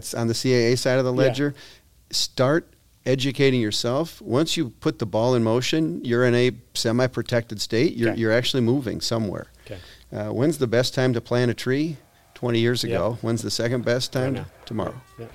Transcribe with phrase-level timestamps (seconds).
[0.00, 1.54] It's on the CAA side of the ledger.
[2.10, 2.72] Start
[3.04, 4.20] educating yourself.
[4.22, 7.94] Once you put the ball in motion, you're in a semi-protected state.
[7.96, 8.20] You're, Okay.
[8.20, 9.46] you're actually moving somewhere.
[9.66, 9.78] Okay.
[10.12, 11.96] Uh, when's the best time to plant a tree?
[12.34, 12.90] 20 years Yep.
[12.92, 13.18] ago.
[13.20, 14.32] When's the second best time?
[14.32, 14.46] now.
[14.64, 14.98] Tomorrow.
[15.18, 15.26] Yeah.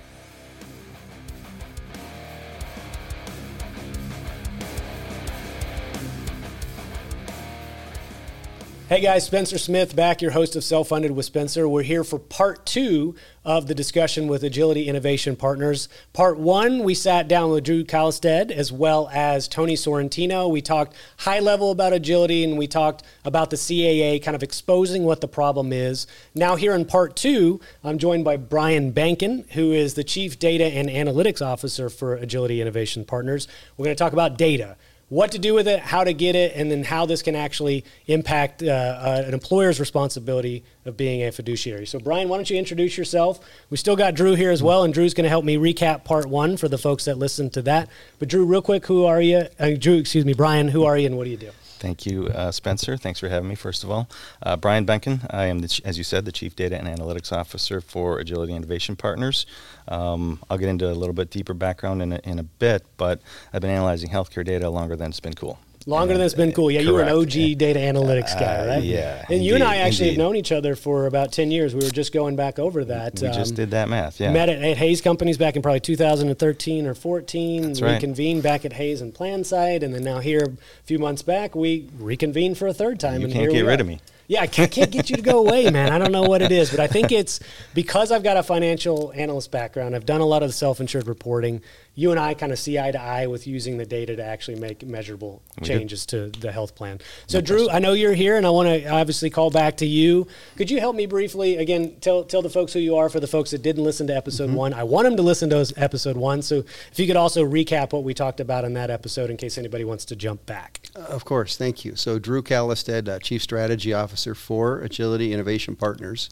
[8.88, 11.68] Hey guys, Spencer Smith back, your host of Self Funded with Spencer.
[11.68, 15.89] We're here for part two of the discussion with Agility Innovation Partners.
[16.13, 20.51] Part one, we sat down with Drew Calstead as well as Tony Sorrentino.
[20.51, 25.04] We talked high level about agility and we talked about the CAA, kind of exposing
[25.04, 26.05] what the problem is.
[26.36, 30.65] Now, here in part two, I'm joined by Brian Bankin, who is the Chief Data
[30.65, 33.47] and Analytics Officer for Agility Innovation Partners.
[33.77, 34.77] We're going to talk about data
[35.09, 37.86] what to do with it, how to get it, and then how this can actually
[38.08, 41.86] impact uh, uh, an employer's responsibility of being a fiduciary.
[41.86, 43.39] So, Brian, why don't you introduce yourself?
[43.69, 46.25] We still got Drew here as well, and Drew's going to help me recap part
[46.25, 47.89] one for the folks that listened to that.
[48.17, 49.43] But, Drew, real quick, who are you?
[49.59, 51.52] Uh, Drew, excuse me, Brian, who are you and what do you do?
[51.77, 52.97] Thank you, uh, Spencer.
[52.97, 54.07] Thanks for having me, first of all.
[54.41, 57.81] Uh, Brian Benkin, I am, the, as you said, the Chief Data and Analytics Officer
[57.81, 59.45] for Agility Innovation Partners.
[59.87, 63.21] Um, I'll get into a little bit deeper background in a, in a bit, but
[63.53, 65.59] I've been analyzing healthcare data longer than it's been cool.
[65.88, 66.72] Longer than it's been cool.
[66.72, 67.36] Yeah, you were an correct.
[67.36, 68.83] OG data analytics guy, Uh, right?
[68.83, 71.75] yeah, And you and I indeed, actually have known each other for about 10 years.
[71.75, 73.22] We were just going back over that.
[73.22, 74.31] We just Um, did that math, yeah.
[74.31, 77.61] Met at, at Hays Companies back in probably 2013 or 14.
[77.67, 77.94] That's right.
[77.94, 81.88] Reconvened back at Hays and PlanSight, and then now here a few months back we
[81.99, 83.20] reconvened for a third time.
[83.22, 83.81] You and can't get rid are.
[83.83, 83.99] of me.
[84.27, 85.92] Yeah, I can't, can't get you to go away, man.
[85.92, 87.39] I don't know what it is, but I think it's
[87.75, 89.95] because I've got a financial analyst background.
[89.95, 91.61] I've done a lot of the self-insured reporting.
[91.97, 94.59] You and I kind of see eye to eye with using the data to actually
[94.59, 95.65] make measurable do.
[95.65, 96.99] changes to the health plan.
[97.27, 100.27] So, Drew, I know you're here, and I want to obviously call back to you.
[100.57, 101.95] Could you help me briefly again?
[102.02, 104.47] Tell tell the folks who you are for the folks that didn't listen to episode
[104.49, 104.55] Mm-hmm.
[104.55, 104.73] one.
[104.73, 106.41] I want them to listen to episode one.
[106.41, 106.57] So,
[106.91, 109.85] if you could also recap what we talked about in that episode, in case anybody
[109.85, 110.81] wants to jump back.
[110.95, 111.95] Of course, thank you.
[111.95, 116.30] So, Drew Callistead, uh, Chief Strategy Officer for Agility Innovation Partners.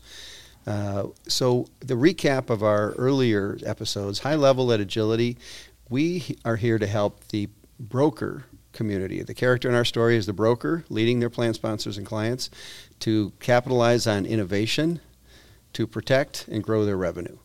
[0.66, 5.38] Uh, so, the recap of our earlier episodes, high level at Agility,
[5.90, 9.22] we are here to help the broker community.
[9.22, 12.50] The character in our story is the broker leading their plan sponsors and clients
[13.00, 15.00] to capitalize on innovation,
[15.74, 17.38] to protect and grow their revenue.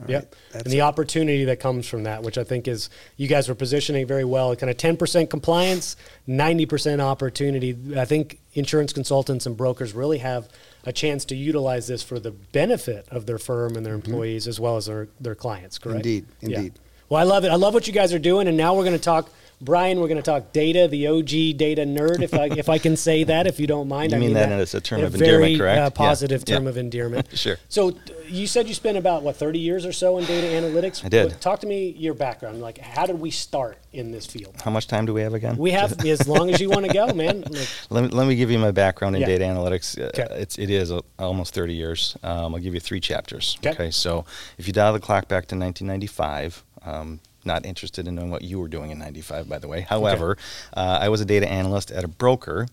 [0.00, 0.34] All Yep.
[0.52, 3.54] that's And the opportunity that comes from that, which I think is you guys were
[3.54, 5.96] positioning very well, kind of 10% compliance,
[6.28, 7.76] 90% opportunity.
[7.96, 10.48] I think insurance consultants and brokers really have
[10.84, 14.10] a chance to utilize this for the benefit of their firm and their mm-hmm.
[14.10, 15.96] employees as well as their, their clients, correct?
[16.06, 16.58] Indeed, Yeah.
[16.58, 16.78] indeed.
[17.08, 17.48] Well, I love it.
[17.48, 18.46] I love what you guys are doing.
[18.46, 19.30] And now we're going to talk,
[19.62, 22.96] Brian, we're going to talk data, the OG data nerd, if I, if I can
[22.96, 24.12] say that, if you don't mind.
[24.12, 25.78] You I mean that as a term of very, endearment, correct?
[25.78, 25.88] Uh, Yeah.
[26.08, 26.70] positive term Yeah.
[26.70, 27.26] of endearment.
[27.36, 27.56] Sure.
[27.68, 27.92] So
[28.26, 31.04] you said you spent about what 30 years or so in data analytics.
[31.04, 31.26] I did.
[31.32, 32.62] What- talk to me your background.
[32.62, 34.56] Like, how did we start in this field?
[34.64, 35.56] How much time do we have again?
[35.58, 37.42] We have as long as you want to go, man.
[37.42, 39.26] Like, Let me, let me give you my background in Yeah.
[39.28, 39.98] data analytics.
[40.00, 42.16] Uh, It's, it is uh almost 30 years.
[42.22, 43.58] Um, I'll give you three chapters.
[43.66, 43.90] Okay.
[43.90, 44.24] so
[44.56, 48.58] if you dial the clock back to 1995, um, not interested in knowing what you
[48.60, 49.82] were doing in 95, by the way.
[49.82, 50.36] However,
[50.74, 52.66] uh, I was a data analyst at a broker.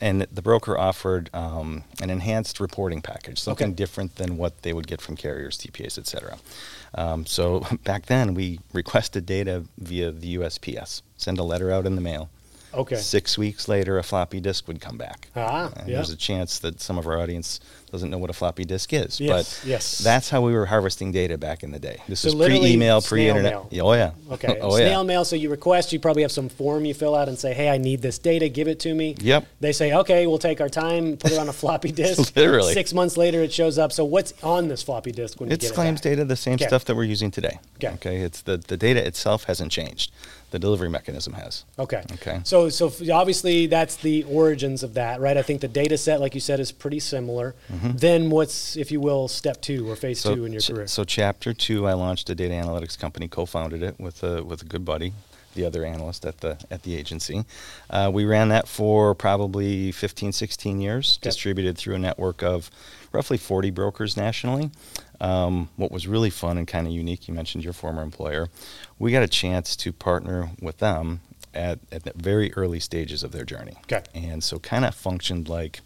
[0.00, 3.74] And the broker offered um, an enhanced reporting package, something Okay.
[3.74, 6.38] different than what they would get from carriers, TPAs, et cetera.
[6.94, 11.96] Um, so back then, we requested data via the USPS, send a letter out in
[11.96, 12.30] the mail.
[12.78, 12.96] Okay.
[12.96, 15.28] Six weeks later, a floppy disk would come back.
[15.36, 15.96] Ah, yeah.
[15.96, 19.18] There's a chance that some of our audience doesn't know what a floppy disk is.
[19.18, 19.98] Yes, but yes.
[19.98, 22.02] that's how we were harvesting data back in the day.
[22.06, 23.52] This So is pre-email, pre-internet.
[23.72, 23.86] mail.
[23.86, 24.10] Oh yeah.
[24.32, 24.58] Okay.
[24.60, 25.02] oh Snail yeah.
[25.06, 25.24] mail.
[25.24, 27.78] So you request, you probably have some form you fill out and say, "Hey, I
[27.78, 28.48] need this data.
[28.50, 29.46] Give it to me." Yep.
[29.60, 32.74] They say, "Okay, we'll take our time, put it on a floppy disk." Literally.
[32.74, 33.90] Six months later, it shows up.
[33.92, 36.10] So what's on this floppy disk when you It's get it claims back?
[36.12, 36.66] data, the same Okay.
[36.66, 37.58] stuff that we're using today.
[37.82, 38.18] Okay.
[38.18, 40.12] It's the, the data itself hasn't changed.
[40.50, 41.64] The delivery mechanism has.
[41.78, 42.02] Okay.
[42.14, 42.40] Okay.
[42.44, 45.36] So, so obviously that's the origins of that, right?
[45.36, 47.54] I think the data set, like you said, is pretty similar.
[47.70, 47.96] Mm-hmm.
[47.96, 50.86] Then what's, if you will, step two or phase two in your ch- career?
[50.86, 54.64] So chapter two, I launched a data analytics company, co-founded it with a with a
[54.64, 55.12] good buddy,
[55.58, 57.44] the other analyst at the at the agency.
[57.90, 61.28] Uh, we ran that for probably 15, 16 years, Okay.
[61.28, 62.70] distributed through a network of
[63.12, 64.70] roughly 40 brokers nationally.
[65.20, 68.48] Um, what was really fun and kind of unique, you mentioned your former employer,
[69.00, 71.20] we got a chance to partner with them
[71.52, 73.76] at, at the very early stages of their journey.
[73.90, 74.02] Okay.
[74.14, 75.80] And so kind of functioned like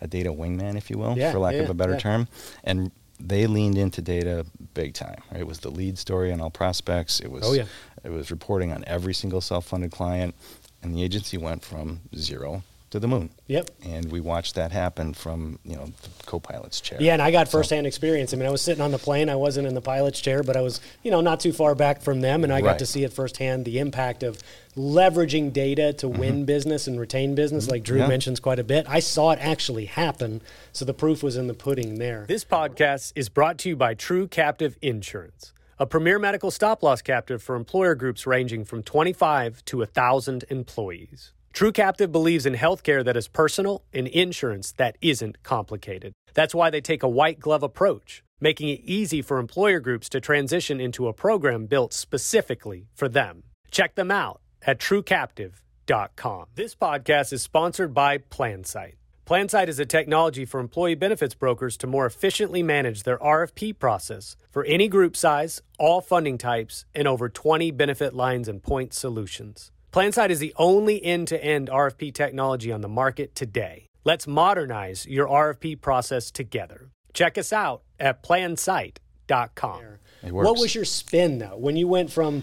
[0.00, 1.98] a data wingman, if you will, Yeah, for lack yeah, of a better yeah.
[1.98, 2.28] term.
[2.62, 5.20] And they leaned into data big time.
[5.32, 5.40] Right?
[5.40, 7.18] It was the lead story on all prospects.
[7.20, 7.64] It was Oh, yeah.
[8.04, 10.34] It was reporting on every single self-funded client,
[10.82, 13.30] and the agency went from zero to the moon.
[13.46, 13.70] Yep.
[13.84, 16.98] And we watched that happen from you know the co-pilot's chair.
[17.00, 18.34] Yeah, and I got firsthand experience.
[18.34, 19.28] I mean, I was sitting on the plane.
[19.28, 22.02] I wasn't in the pilot's chair, but I was, you know, not too far back
[22.02, 24.38] from them, and I got to see it firsthand the impact of
[24.76, 26.18] leveraging data to Mm-hmm.
[26.20, 28.08] win business and retain business, like Drew Yeah.
[28.08, 28.86] mentions quite a bit.
[28.88, 30.40] I saw it actually happen,
[30.72, 32.24] so the proof was in the pudding there.
[32.26, 37.00] This podcast is brought to you by True Captive Insurance, a premier medical stop loss
[37.00, 41.32] captive for employer groups ranging from 25 to 1,000 employees.
[41.54, 46.12] True Captive believes in healthcare that is personal and insurance that isn't complicated.
[46.34, 50.20] That's why they take a white glove approach, making it easy for employer groups to
[50.20, 53.44] transition into a program built specifically for them.
[53.70, 56.44] Check them out at truecaptive.com.
[56.56, 58.99] This podcast is sponsored by PlanSight.
[59.30, 64.34] PlanSight is a technology for employee benefits brokers to more efficiently manage their RFP process
[64.50, 69.70] for any group size, all funding types, and over 20 benefit lines and point solutions.
[69.92, 73.86] PlanSight is the only end to end RFP technology on the market today.
[74.02, 76.90] Let's modernize your RFP process together.
[77.12, 79.80] Check us out at plansight.com.
[80.22, 81.56] What was your spin, though?
[81.56, 82.42] When you went from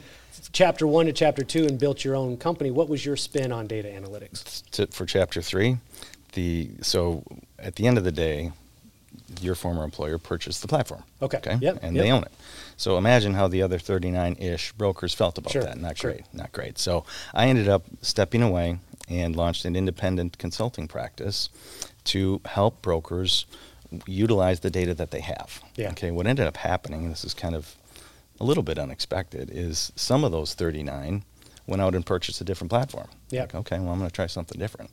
[0.53, 3.67] chapter one to chapter two and built your own company, what was your spin on
[3.67, 4.63] data analytics?
[4.71, 5.77] to, for chapter three,
[6.37, 7.23] the so
[7.59, 8.51] at the end of the day,
[9.41, 11.03] your former employer purchased the platform.
[11.21, 11.37] Okay.
[11.37, 11.57] Okay.
[11.59, 12.03] Yep, And yep.
[12.05, 12.31] they own it.
[12.77, 15.77] So imagine how the other 39-ish brokers felt about Sure, that.
[15.79, 16.11] Not sure.
[16.11, 16.25] great.
[16.33, 16.77] Not great.
[16.77, 17.03] So
[17.33, 18.77] I ended up stepping away
[19.09, 21.49] and launched an independent consulting practice
[22.05, 23.45] to help brokers
[24.05, 25.61] utilize the data that they have.
[25.75, 25.89] Yeah.
[25.91, 26.11] Okay.
[26.11, 27.75] What ended up happening, and this is kind of
[28.39, 31.23] a little bit unexpected, is some of those 39
[31.65, 33.07] went out and purchased a different platform.
[33.29, 33.41] Yeah.
[33.41, 34.89] Like, okay, well, I'm going to try something different.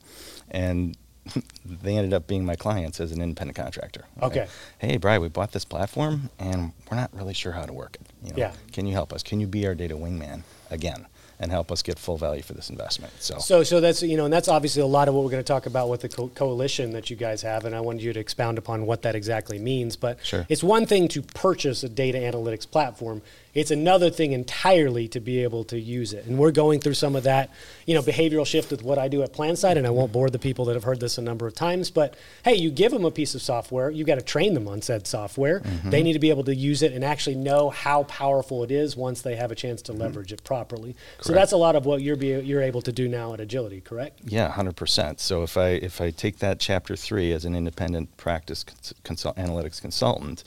[0.50, 0.96] And
[1.64, 4.04] they ended up being my clients as an independent contractor.
[4.22, 4.46] Okay.
[4.78, 8.06] Hey, Brian, we bought this platform and we're not really sure how to work it.
[8.22, 8.52] You know, Yeah.
[8.72, 9.22] Can you help us?
[9.22, 11.06] Can you be our data wingman again
[11.40, 13.12] and help us get full value for this investment?
[13.20, 15.42] So, So, so that's you know, and that's obviously a lot of what we're going
[15.42, 18.12] to talk about with the co- coalition that you guys have, and I wanted you
[18.12, 19.96] to expound upon what that exactly means.
[19.96, 20.46] But Sure.
[20.48, 23.22] it's one thing to purchase a data analytics platform;
[23.54, 26.26] it's another thing entirely to be able to use it.
[26.26, 27.50] And we're going through some of that,
[27.86, 30.38] you know, behavioral shift with what I do at PlanSight, and I won't bore the
[30.38, 31.90] people that have heard this a number of times.
[31.90, 32.14] But
[32.44, 35.06] hey, you give them a piece of software, you got to train them on said
[35.06, 35.60] software.
[35.60, 35.90] Mm-hmm.
[35.90, 38.96] They need to be able to use it and actually know how powerful it is
[38.96, 40.02] once they have a chance to Mm-hmm.
[40.02, 40.96] leverage it properly.
[41.20, 43.80] So that's a lot of what you're be, you're able to do now at Agility,
[43.80, 44.18] correct?
[44.24, 45.20] yeah, 100%.
[45.20, 49.36] So if I if I take that chapter 3 as an independent practice cons- consult,
[49.36, 50.42] analytics consultant,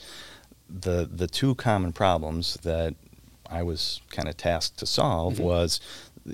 [0.68, 2.94] the the two common problems that
[3.50, 5.44] I was kind of tasked to solve Mm-hmm.
[5.44, 5.80] was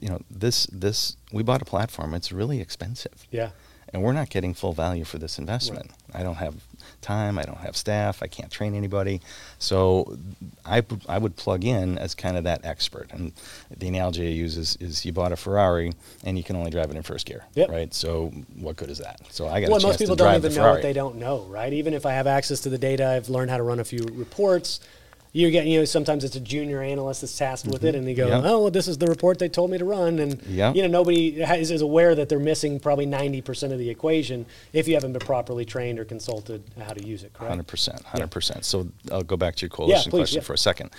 [0.00, 3.26] you know, this this we bought a platform, it's really expensive.
[3.30, 3.50] Yeah.
[3.92, 5.92] and we're not getting full value for this investment.
[6.12, 6.54] I don't have
[7.04, 9.20] time, I don't have staff, I can't train anybody.
[9.58, 10.18] So
[10.64, 13.12] I, I would plug in as kind of that expert.
[13.12, 13.32] And
[13.76, 15.92] the analogy I use is, is you bought a Ferrari
[16.24, 17.70] and you can only drive it in first gear, Yep.
[17.70, 17.94] right?
[17.94, 19.20] So what good is that?
[19.30, 21.72] So I got Well, most people don't even know what they don't know, right?
[21.72, 24.04] Even if I have access to the data, I've learned how to run a few
[24.12, 24.80] reports.
[25.36, 28.14] You get, you know, sometimes it's a junior analyst that's tasked with it, and they
[28.14, 28.42] go, Yep.
[28.44, 30.76] "Oh, well, this is the report they told me to run," and Yep.
[30.76, 34.46] you know, nobody is, is aware that they're missing probably ninety percent of the equation
[34.72, 37.32] if you haven't been properly trained or consulted how to use it.
[37.32, 37.50] Correct?
[37.50, 38.64] Hundred percent, hundred percent.
[38.64, 40.44] So I'll go back to your coalition please, question yeah.
[40.46, 40.90] for a second.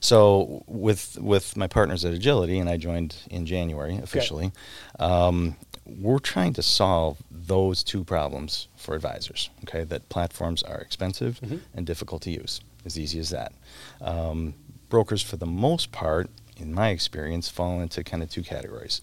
[0.00, 4.52] So with with my partners at Agility, and I joined in January officially,
[4.98, 5.56] um,
[5.86, 9.48] we're trying to solve those two problems for advisors.
[9.64, 11.56] Okay, that platforms are expensive Mm-hmm.
[11.74, 12.60] and difficult to use.
[12.84, 13.52] As easy as that.
[14.00, 14.54] Um,
[14.88, 19.00] brokers, for the most part, in my experience, fall into kind of two categories.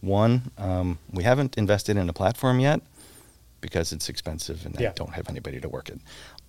[0.00, 2.80] One, um, we haven't invested in a platform yet
[3.60, 4.90] because it's expensive and Yeah.
[4.90, 6.00] I don't have anybody to work it.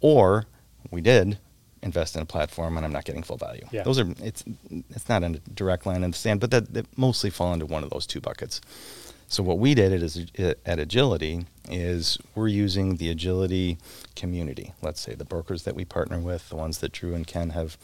[0.01, 0.46] Or
[0.91, 1.38] we did
[1.82, 3.65] invest in a platform and I'm not getting full value.
[3.72, 3.84] Yeah.
[3.84, 4.44] Those are it's
[4.89, 7.65] it's not in a direct line in the sand, but that, that mostly fall into
[7.65, 8.60] one of those two buckets.
[9.27, 9.91] So what we did
[10.39, 13.77] at, at Agility is we're using the Agility
[14.15, 14.74] community.
[14.82, 17.77] Let's say the brokers that we partner with, the ones that Drew and Ken have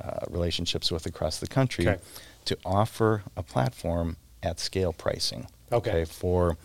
[0.00, 2.00] uh, relationships with across the country, Okay.
[2.46, 5.46] to offer a platform at scale pricing.
[5.72, 6.04] Okay.
[6.04, 6.56] for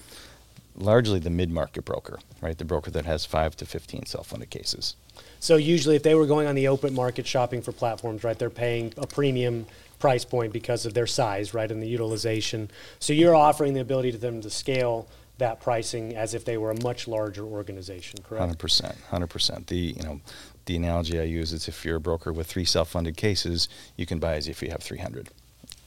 [0.76, 2.56] largely the mid-market broker, right?
[2.58, 4.96] The broker that has five to fifteen self-funded cases.
[5.40, 8.52] So usually, if they were going on the open market shopping for platforms, right, they're
[8.52, 9.66] paying a premium
[10.00, 12.72] price point because of their size, right, and the utilization.
[13.00, 16.72] So you're offering the ability to them to scale that pricing as if they were
[16.72, 18.42] a much larger organization, correct?
[18.42, 19.68] Hundred percent, hundred percent.
[19.68, 20.22] The you know,
[20.66, 24.20] the analogy I use is if you're a broker with three self-funded cases, you can
[24.20, 25.30] buy as if you have three hundred.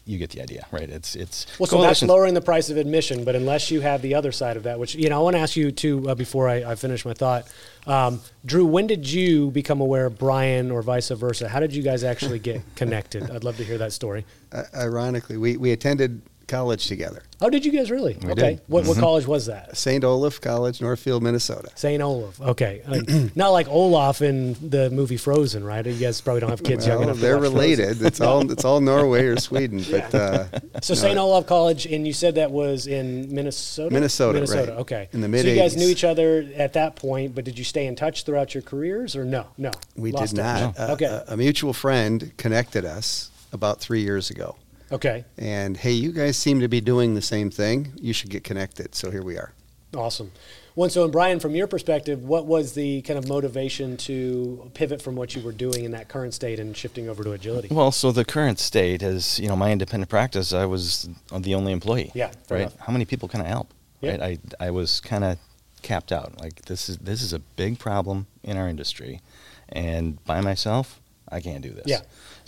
[0.04, 0.88] You get the idea, right?
[0.88, 4.14] It's it's Well, so that's lowering the price of admission, but unless you have the
[4.16, 6.48] other side of that, which you know, I want to ask you too uh, before
[6.48, 7.46] I, I finish my thought,
[7.86, 8.66] um, Drew.
[8.66, 11.48] When did you become aware of Brian, or vice versa?
[11.48, 13.30] How did you guys actually get connected?
[13.30, 14.24] I'd love to hear that story.
[14.50, 16.20] Uh, ironically, we, we attended
[16.52, 17.22] college together.
[17.40, 18.16] Oh, did you guys really?
[18.22, 18.50] We okay.
[18.50, 18.60] did.
[18.66, 19.74] What, what college was that?
[19.76, 20.04] St.
[20.04, 21.70] Olaf College, Northfield, Minnesota.
[21.74, 22.00] St.
[22.02, 22.38] Olaf.
[22.40, 22.82] Okay.
[22.86, 23.00] Uh,
[23.34, 25.84] not like Olaf in the movie Frozen, right?
[25.84, 27.16] You guys probably don't have kids young enough.
[27.16, 27.54] they're Frozen.
[27.54, 28.02] related.
[28.02, 30.44] It's all it's all Norway or Sweden, but uh,
[30.82, 31.18] So St.
[31.18, 33.92] Olaf College, and you said that was in Minnesota.
[33.92, 34.72] Minnesota, Minnesota.
[34.72, 34.80] right.
[34.80, 35.08] Okay.
[35.12, 37.86] In the So you guys knew each other at that point, but did you stay
[37.86, 39.46] in touch throughout your careers, or no?
[39.56, 39.70] No.
[39.96, 40.78] we Lost did not.
[40.78, 41.06] Uh, okay.
[41.06, 44.56] a, a mutual friend connected us about three years ago,
[44.92, 45.24] okay.
[45.38, 47.92] and hey, you guys seem to be doing the same thing.
[48.00, 48.94] You should get connected.
[48.94, 49.52] So here we are.
[49.96, 50.32] Awesome.
[50.74, 55.02] Well, so, and Brian, from your perspective, what was the kind of motivation to pivot
[55.02, 57.68] from what you were doing in that current state and shifting over to agility?
[57.70, 60.54] Well, so the current state is, you know, my independent practice.
[60.54, 62.10] I was the only employee.
[62.14, 62.60] Yeah, fair Right.
[62.62, 62.76] enough.
[62.78, 63.68] How many people can I help?
[64.00, 64.12] Yeah.
[64.12, 64.40] Right.
[64.60, 65.36] I I was kind of
[65.82, 66.40] capped out.
[66.40, 69.20] Like this is this is a big problem in our industry,
[69.68, 71.84] and by myself, I can't do this.
[71.86, 72.00] Yeah.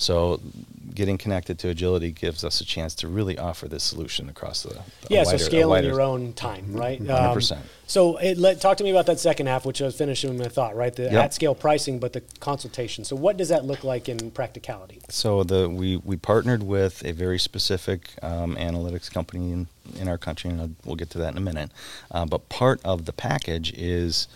[0.05, 0.41] So,
[0.95, 4.69] getting connected to agility gives us a chance to really offer this solution across the.
[4.75, 7.01] the yeah, wider, so scaling your own time, right?
[7.01, 7.07] Um,
[7.37, 7.59] 100%.
[7.87, 10.49] so, it, let, talk to me about that second half, which I was finishing my
[10.49, 10.95] thought, right?
[10.95, 11.13] The Yep.
[11.25, 13.05] at scale pricing, but the consultation.
[13.05, 15.01] So, what does that look like in practicality?
[15.09, 19.67] So the we, we partnered with a very specific um, analytics company in,
[19.99, 21.71] in our country, and I'll- we'll get to that in a minute.
[22.11, 24.29] Uh, but part of the package is,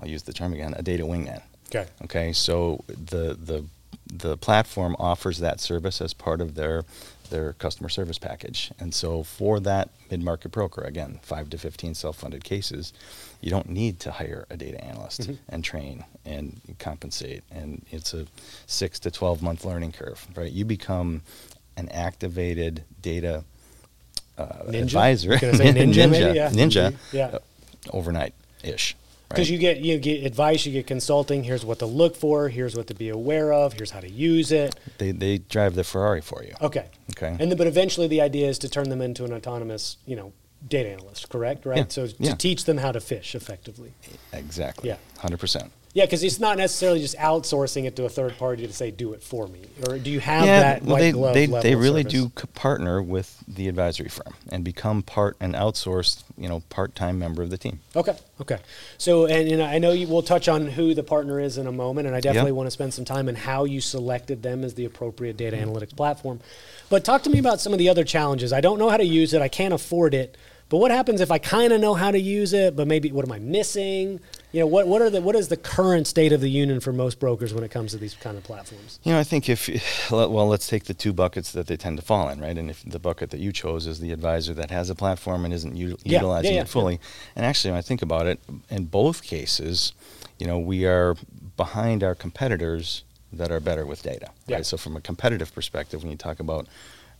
[0.00, 1.42] I'll use the term again, a data wingman.
[1.70, 1.86] Okay.
[2.04, 3.64] Okay, so the the
[4.12, 6.84] the platform offers that service as part of their
[7.30, 11.94] their customer service package, and so for that mid market broker, again, five to fifteen
[11.94, 12.94] self funded cases,
[13.42, 18.26] you don't need to hire a data analyst and train and compensate, and it's a
[18.66, 20.50] six to twelve month learning curve, right?
[20.50, 21.20] You become
[21.76, 23.44] an activated data
[24.38, 24.82] uh, Ninja?
[24.84, 26.34] advisor, say ninja.
[26.34, 26.48] Yeah.
[26.50, 27.26] ninja, Yeah.
[27.26, 27.38] uh,
[27.92, 28.32] overnight
[28.64, 28.96] ish.
[29.28, 31.44] Because you get you get advice, you get consulting.
[31.44, 32.48] Here's what to look for.
[32.48, 33.74] Here's what to be aware of.
[33.74, 34.74] Here's how to use it.
[34.98, 36.54] they they drive the Ferrari for you.
[36.62, 36.86] Okay.
[37.10, 37.36] Okay.
[37.38, 40.32] And then, but eventually, the idea is to turn them into an autonomous, you know,
[40.66, 41.28] data analyst.
[41.28, 41.66] Correct.
[41.66, 41.78] Right.
[41.78, 42.34] Yeah, So to yeah.
[42.36, 43.92] teach them how to fish effectively.
[44.32, 44.88] Exactly.
[44.88, 44.96] Yeah.
[45.18, 45.72] Hundred percent.
[45.94, 49.14] Yeah, because it's not necessarily just outsourcing it to a third party to say, "Do
[49.14, 52.02] it for me," or do you have that well, white they glove they, they really
[52.02, 52.12] service?
[52.12, 57.18] do c- partner with the advisory firm and become part an outsourced, you know, part-time
[57.18, 57.80] member of the team.
[57.96, 58.58] Okay, okay.
[58.98, 61.72] So, and, and I know you will touch on who the partner is in a
[61.72, 62.56] moment, and I definitely Yeah.
[62.56, 65.70] want to spend some time on how you selected them as the appropriate data mm-hmm.
[65.70, 66.40] analytics platform.
[66.90, 68.52] But talk to me about some of the other challenges.
[68.52, 69.42] I don't know how to use it.
[69.42, 70.36] I can't afford it.
[70.70, 73.24] But what happens if I kind of know how to use it, but maybe what
[73.24, 74.20] am I missing?
[74.52, 76.92] You know, what what are the what is the current state of the union for
[76.92, 78.98] most brokers when it comes to these kind of platforms?
[79.02, 79.68] You know, I think if
[80.10, 82.56] well, let's take the two buckets that they tend to fall in, right?
[82.56, 85.54] And if the bucket that you chose is the advisor that has a platform and
[85.54, 87.00] isn't u- Yeah, utilizing yeah, yeah, it fully,
[87.34, 89.92] and actually, when I think about it, in both cases,
[90.38, 91.16] you know, we are
[91.56, 94.56] behind our competitors that are better with data, Yeah.
[94.56, 94.66] right?
[94.66, 96.66] So, from a competitive perspective, when you talk about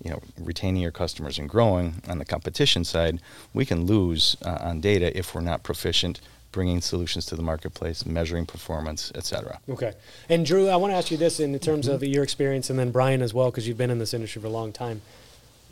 [0.02, 3.20] you know, retaining your customers and growing on the competition side,
[3.52, 8.06] we can lose uh, on data if we're not proficient bringing solutions to the marketplace,
[8.06, 9.60] measuring performance, et cetera.
[9.68, 9.92] Okay.
[10.30, 11.94] And Drew, I want to ask you this in terms Mm-hmm.
[11.94, 14.48] of your experience, and then Brian as well, because you've been in this industry for
[14.48, 15.02] a long time.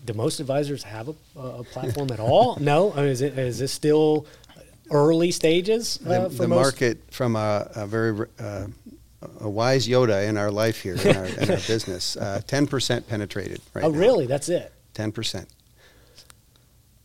[0.04, 2.56] Do most advisors have a, a platform at all?
[2.60, 2.92] no.
[2.92, 4.26] I mean, is it is this still
[4.90, 6.62] early stages uh, the for the most?
[6.62, 8.66] market from a, a very uh,
[9.40, 13.06] a wise Yoda in our life here in our, in our business, uh, ten percent
[13.08, 13.98] penetrated right oh, now.
[13.98, 14.26] really?
[14.26, 14.72] That's it.
[14.94, 15.48] Ten percent.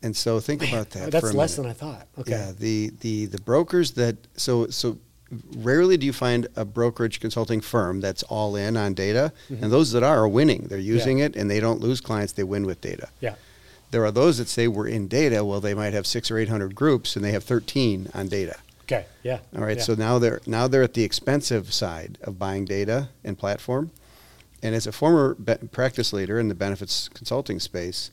[0.03, 1.11] And so think about that.
[1.11, 2.07] That's for a less than I thought.
[2.17, 2.31] Okay.
[2.31, 4.97] Yeah, the, the, the brokers that so so
[5.57, 9.63] rarely do you find a brokerage consulting firm that's all in on data, Mm-hmm.
[9.63, 10.63] and those that are are winning.
[10.69, 12.33] They're using it, and they don't lose clients.
[12.33, 13.09] They win with data.
[13.19, 13.35] Yeah.
[13.91, 15.43] There are those that say we're in data.
[15.45, 18.57] Well, they might have six or eight hundred groups, and they have thirteen on data.
[18.83, 19.05] Okay.
[19.23, 19.39] Yeah.
[19.55, 19.83] All right, Yeah.
[19.83, 23.91] so now they're now they're at the expensive side of buying data and platform.
[24.63, 28.11] And as a former be- practice leader in the benefits consulting space,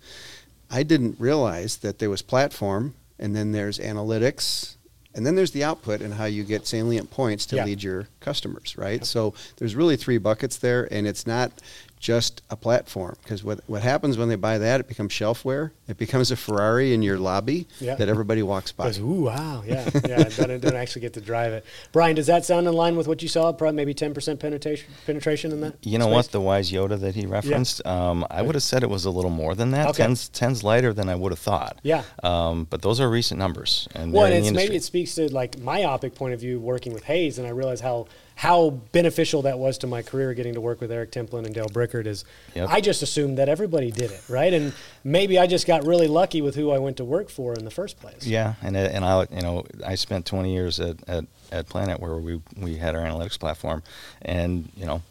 [0.71, 4.77] I didn't realize that there was platform, and then there's analytics,
[5.15, 7.65] and then there's the output and how you get salient points to Yeah.
[7.65, 8.77] lead your customers.
[8.79, 9.05] Right.
[9.05, 11.53] So there's really three buckets there, and it's not
[11.99, 15.73] just a platform because what what happens when they buy that, it becomes shelfware.
[15.89, 17.95] It becomes a Ferrari in your lobby Yeah.
[17.97, 18.85] that everybody walks by.
[18.85, 20.25] Goes, ooh, wow, yeah, yeah.
[20.25, 21.65] don't, don't actually get to drive it.
[21.93, 23.53] Brian, does that sound in line with what you saw?
[23.53, 25.75] Probably maybe ten percent penetration penetration in that.
[25.83, 26.15] You know space?
[26.15, 26.33] what?
[26.33, 29.31] The wise Yoda that he referenced, um, I would have said it was a little
[29.31, 29.89] more than that.
[29.89, 30.03] Okay.
[30.05, 31.79] Ten's, ten's lighter than I would have thought.
[31.83, 32.03] Yeah.
[32.23, 33.89] Um, but those are recent numbers.
[33.95, 36.61] And Well, and in it's, the maybe it speaks to like myopic point of view
[36.61, 38.07] working with Hays, and I realize how
[38.39, 41.67] how beneficial that was to my career getting to work with Eric Templin and Dale
[41.67, 42.07] Brickard.
[42.07, 42.69] Is Yep.
[42.71, 44.53] I just assumed that everybody did it, right?
[44.53, 47.65] And maybe I just got really lucky with who I went to work for in
[47.65, 48.25] the first place.
[48.25, 51.99] Yeah, and uh, and I you know I spent 20 years at, at, at Planet
[51.99, 53.83] where we we had our analytics platform,
[54.23, 55.03] and you know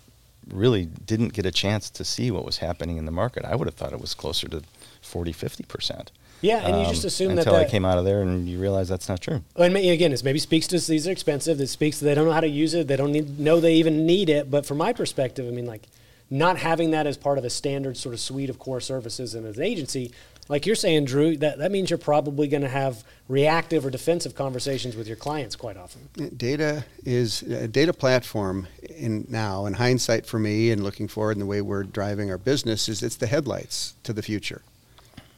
[0.49, 3.43] really didn't get a chance to see what was happening in the market.
[3.43, 4.63] I would have thought it was closer to
[5.01, 6.11] 40, 50 percent.
[6.41, 8.59] Yeah, and you just Um, assume that until I came out of there and you
[8.59, 9.41] realize that's not true.
[9.55, 11.59] And ma- again, it maybe speaks to these are expensive.
[11.59, 12.87] It speaks to they don't know how to use it.
[12.87, 14.51] They don't need, know they even need it.
[14.51, 15.83] But from my perspective, I mean, like
[16.29, 19.45] not having that as part of a standard sort of suite of core services and
[19.45, 20.11] as an agency,
[20.49, 24.35] like you're saying, Drew, that, that means you're probably going to have reactive or defensive
[24.35, 26.07] conversations with your clients quite often.
[26.37, 31.39] Data is a data platform in now, in hindsight for me and looking forward in
[31.39, 34.61] the way we're driving our business is it's the headlights to the future.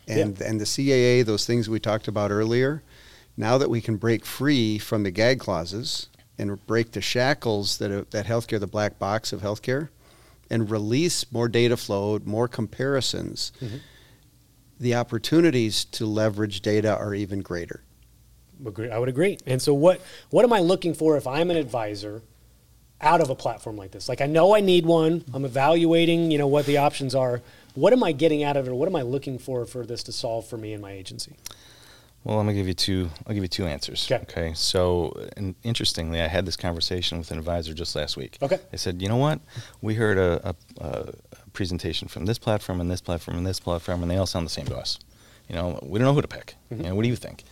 [0.10, 2.84] And and the CAA, those things we talked about earlier,
[3.38, 7.92] now that we can break free from the gag clauses and break the shackles that
[7.92, 9.90] are, that healthcare, the black box of healthcare,
[10.50, 13.78] and release more data flow, more comparisons, mm-hmm.
[14.80, 17.84] the opportunities to leverage data are even greater.
[18.92, 19.38] I would agree.
[19.46, 20.02] And so, what
[20.32, 22.22] what am I looking for if I'm an advisor
[23.00, 24.10] out of a platform like this?
[24.10, 25.24] Like, I know I need one.
[25.34, 27.42] I'm evaluating, you know, what the options are.
[27.76, 28.72] What am I getting out of it?
[28.72, 31.36] Or what am I looking for for this to solve for me and my agency?
[32.24, 33.10] Well, I'm gonna give you two.
[33.26, 34.12] I'll give you two answers.
[34.12, 34.54] Okay.
[34.54, 38.38] So, and interestingly, I had this conversation with an advisor just last week.
[38.42, 38.60] Okay.
[38.72, 39.40] They said, you know what?
[39.82, 41.14] We heard a, a, a
[41.54, 44.52] presentation from this platform and this platform and this platform, and they all sound the
[44.52, 45.00] same to us.
[45.48, 46.56] You know, we don't know who to pick.
[46.72, 46.84] Mm-hmm.
[46.84, 47.44] You know, what do you think?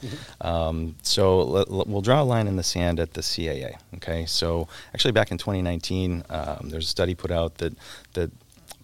[0.42, 3.76] Um, so let, let- we'll draw a line in the sand at the CAA.
[3.96, 4.26] Okay.
[4.26, 7.74] So actually, back in 2019, um, there's a study put out that
[8.14, 8.32] that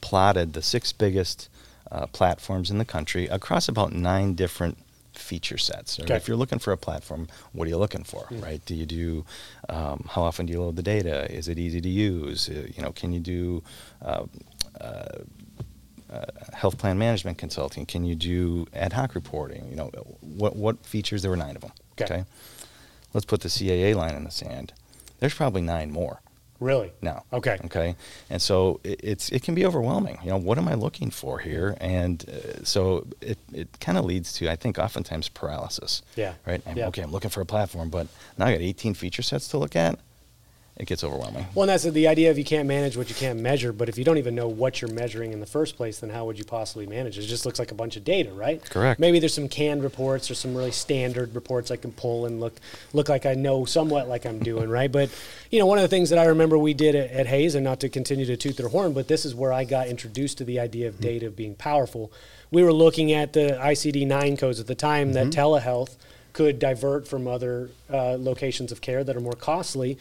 [0.03, 1.49] plotted the six biggest
[1.89, 4.77] uh, platforms in the country across about nine different
[5.13, 5.97] feature sets.
[5.97, 6.15] Okay.
[6.15, 8.63] If you're looking for a platform, what are you looking for, right?
[8.65, 9.25] Do you do,
[9.69, 11.31] um, how often do you load the data?
[11.31, 12.49] Is it easy to use?
[12.49, 13.63] Uh, you know, can you do
[14.01, 14.25] uh,
[14.81, 15.05] uh,
[16.11, 17.85] uh, health plan management consulting?
[17.85, 19.69] Can you do ad hoc reporting?
[19.69, 19.87] You know,
[20.19, 21.21] what, what features?
[21.21, 21.71] There were nine of them.
[22.01, 22.25] Okay.
[23.13, 24.73] Let's put the CAA line in the sand.
[25.19, 26.22] There's probably nine more
[26.63, 26.93] Really?
[27.01, 27.23] No.
[27.33, 27.57] Okay.
[27.65, 27.95] Okay.
[28.29, 30.17] And so it, it's it can be overwhelming.
[30.23, 31.75] You know, what am I looking for here?
[31.81, 36.01] And uh, so it, it kind of leads to I think oftentimes paralysis.
[36.15, 36.33] Yeah.
[36.47, 36.61] Right.
[36.65, 36.87] And, Yeah.
[36.87, 39.75] Okay, I'm looking for a platform, but now I got 18 feature sets to look
[39.75, 39.99] at.
[40.75, 41.45] It gets overwhelming.
[41.53, 43.71] Well, and that's the idea of you can't manage what you can't measure.
[43.71, 46.25] But if you don't even know what you're measuring in the first place, then how
[46.25, 47.25] would you possibly manage it?
[47.25, 48.63] It just looks like a bunch of data, right?
[48.71, 48.99] Correct.
[48.99, 52.55] Maybe there's some canned reports or some really standard reports I can pull and look
[52.91, 54.91] look like I know somewhat like I'm doing, right?
[54.91, 55.11] But
[55.51, 57.63] you know, one of the things that I remember we did at, at Hays, and
[57.63, 60.43] not to continue to toot their horn, but this is where I got introduced to
[60.43, 61.03] the idea of mm-hmm.
[61.03, 62.11] data being powerful.
[62.49, 65.39] We were looking at the ICD 9 codes at the time that mm-hmm.
[65.39, 65.95] telehealth
[66.33, 69.97] could divert from other uh, locations of care that are more costly,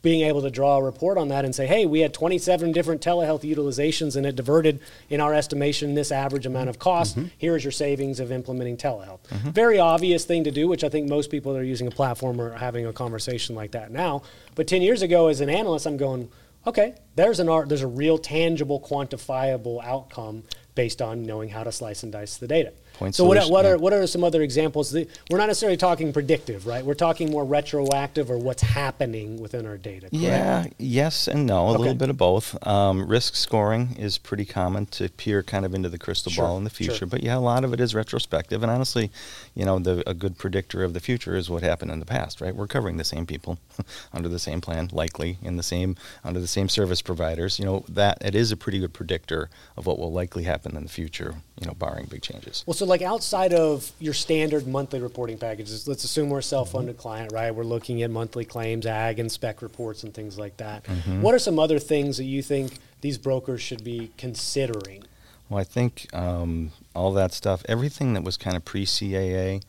[0.00, 3.02] being able to draw a report on that and say, hey, we had 27 different
[3.02, 4.78] telehealth utilizations and it diverted,
[5.10, 7.18] in our estimation, this average amount of cost.
[7.36, 9.26] Here is your savings of implementing telehealth.
[9.52, 12.40] Very obvious thing to do, which I think most people that are using a platform
[12.40, 14.22] are having a conversation like that now.
[14.54, 16.30] But 10 years ago, as an analyst, I'm going,
[16.64, 21.72] okay, there's an art, there's a real tangible, quantifiable outcome based on knowing how to
[21.72, 22.72] slice and dice the data.
[22.94, 23.70] Point so what, solution, what yeah.
[23.72, 24.94] are what are some other examples?
[24.94, 26.84] We're not necessarily talking predictive, right?
[26.84, 30.08] We're talking more retroactive or what's happening within our data.
[30.10, 30.12] correct?
[30.12, 31.78] Yeah, yes and no, a Okay.
[31.78, 32.64] little bit of both.
[32.66, 36.58] Um, risk scoring is pretty common to peer kind of into the crystal Sure, ball
[36.58, 36.88] in the sure.
[36.88, 38.62] future, but yeah, a lot of it is retrospective.
[38.62, 39.10] And honestly,
[39.54, 42.40] you know, the, a good predictor of the future is what happened in the past,
[42.40, 42.54] right?
[42.54, 43.58] We're covering the same people
[44.12, 47.58] under the same plan, likely in the same under the same service providers.
[47.58, 50.82] You know, that it is a pretty good predictor of what will likely happen in
[50.84, 51.36] the future.
[51.60, 52.64] You know, barring big changes.
[52.66, 56.96] Well, so like outside of your standard monthly reporting packages, let's assume we're a self-funded
[56.96, 57.02] Mm-hmm.
[57.02, 57.54] client, right?
[57.54, 60.84] We're looking at monthly claims, ag and spec reports and things like that.
[60.84, 61.22] Mm-hmm.
[61.22, 65.04] What are some other things that you think these brokers should be considering?
[65.48, 69.62] Well, I think um, all that stuff, everything that was kind of pre CAA,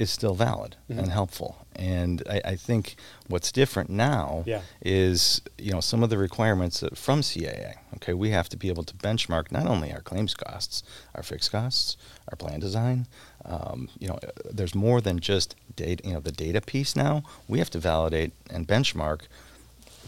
[0.00, 0.98] is still valid Mm-hmm.
[1.00, 1.66] and helpful.
[1.76, 2.96] And I, I think
[3.28, 4.62] what's different now Yeah.
[4.82, 7.74] is you know some of the requirements that- from CAA.
[7.96, 10.82] Okay, we have to be able to benchmark not only our claims costs,
[11.14, 11.96] our fixed costs,
[12.30, 13.06] our plan design.
[13.44, 16.02] Um, you know, uh, there's more than just data.
[16.06, 17.22] You know, the data piece now.
[17.46, 19.20] We have to validate and benchmark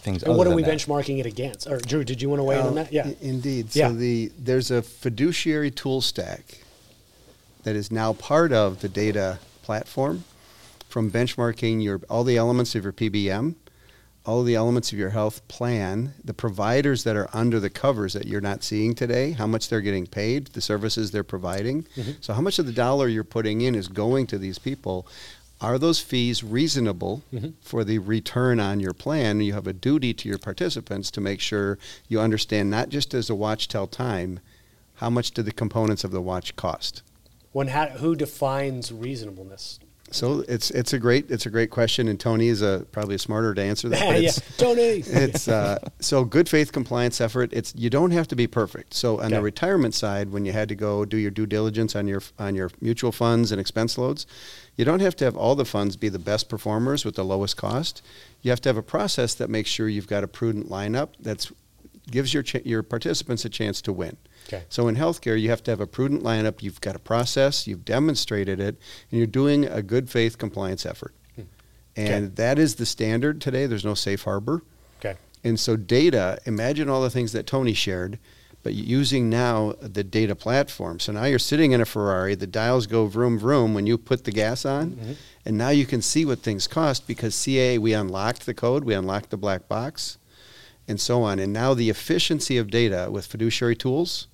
[0.05, 0.22] things.
[0.24, 0.74] And what are we that.
[0.78, 1.66] benchmarking it against?
[1.68, 2.92] Or Drew, did you want to weigh in on Uh, that?
[2.92, 3.07] Yeah.
[3.07, 3.74] i- Indeed.
[3.76, 3.90] Yeah.
[3.90, 6.59] The there's a fiduciary tool stack
[7.62, 10.25] that is now part of the data platform
[10.88, 13.55] from benchmarking your all the elements of your PBM,
[14.25, 18.27] all the elements of your health plan, the providers that are under the covers that
[18.27, 21.85] you're not seeing today, how much they're getting paid, the services they're providing.
[21.96, 22.12] Mm-hmm.
[22.20, 25.07] So how much of the dollar you're putting in is going to these people.
[25.61, 27.51] Are those fees reasonable mm-hmm.
[27.61, 29.40] for the return on your plan?
[29.40, 33.31] You have a duty to your participants to make sure you understand not just as
[33.31, 34.40] a watch tell time,
[34.96, 37.03] how much do the components of the watch cost?
[37.53, 39.79] When how, who defines reasonableness?
[40.11, 43.19] So it's it's a great it's a great question, and Tony is a probably a
[43.19, 43.99] smarter to answer that.
[44.21, 44.83] yeah, it's- Tony.
[45.07, 47.51] it's uh, so good faith compliance effort.
[47.55, 48.93] It's you don't have to be perfect.
[48.93, 49.37] So on Okay.
[49.37, 52.55] the retirement side, when you had to go do your due diligence on your on
[52.55, 54.27] your mutual funds and expense loads,
[54.77, 57.57] you don't have to have all the funds be the best performers with the lowest
[57.57, 58.03] cost.
[58.43, 61.51] You have to have a process that makes sure you've got a prudent lineup that's
[62.11, 64.17] gives your ch- your participants a chance to win.
[64.49, 64.65] Okay.
[64.69, 66.62] So in healthcare, you have to have a prudent lineup.
[66.62, 67.67] You've got a process.
[67.67, 68.77] You've demonstrated it,
[69.11, 71.15] and you're doing a good faith compliance effort.
[71.37, 71.43] Hmm.
[71.97, 72.35] And Okay.
[72.37, 73.67] that is the standard today.
[73.67, 74.62] There's no safe harbor.
[75.01, 75.17] Okay.
[75.45, 78.19] And so data, imagine all the things that Tony shared,
[78.65, 81.01] but using now the data platform.
[81.01, 84.25] So now you're sitting in a Ferrari, the dials go vroom vroom when you put
[84.25, 85.17] the gas on, Mhm.
[85.47, 88.95] and now you can see what things cost because CA we unlocked the code, we
[88.95, 90.17] unlocked the black box,
[90.88, 91.38] and so on.
[91.38, 94.27] And now the efficiency of data with fiduciary tools.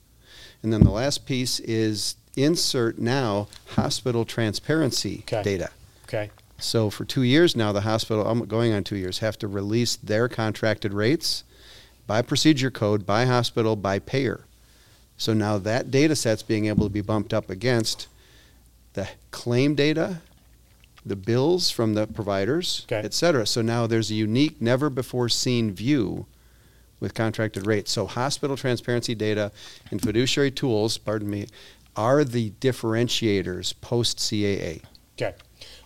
[0.62, 5.42] And then the last piece is insert now hospital transparency Okay.
[5.42, 5.70] data.
[6.04, 6.30] Okay.
[6.58, 9.96] So for two years now, the hospital, I'm going on two years, have to release
[9.96, 11.44] their contracted rates
[12.06, 14.40] by procedure code, by hospital, by payer.
[15.16, 18.08] So now that data set's being able to be bumped up against
[18.94, 20.20] the claim data,
[21.04, 23.04] the bills from the providers, Okay.
[23.04, 23.46] et cetera.
[23.46, 26.26] So now there's a unique, never before seen view
[27.00, 27.92] with contracted rates.
[27.92, 29.52] So hospital transparency data
[29.90, 31.46] and fiduciary tools, pardon me,
[31.96, 34.82] are the differentiators post CAA.
[35.20, 35.34] Okay.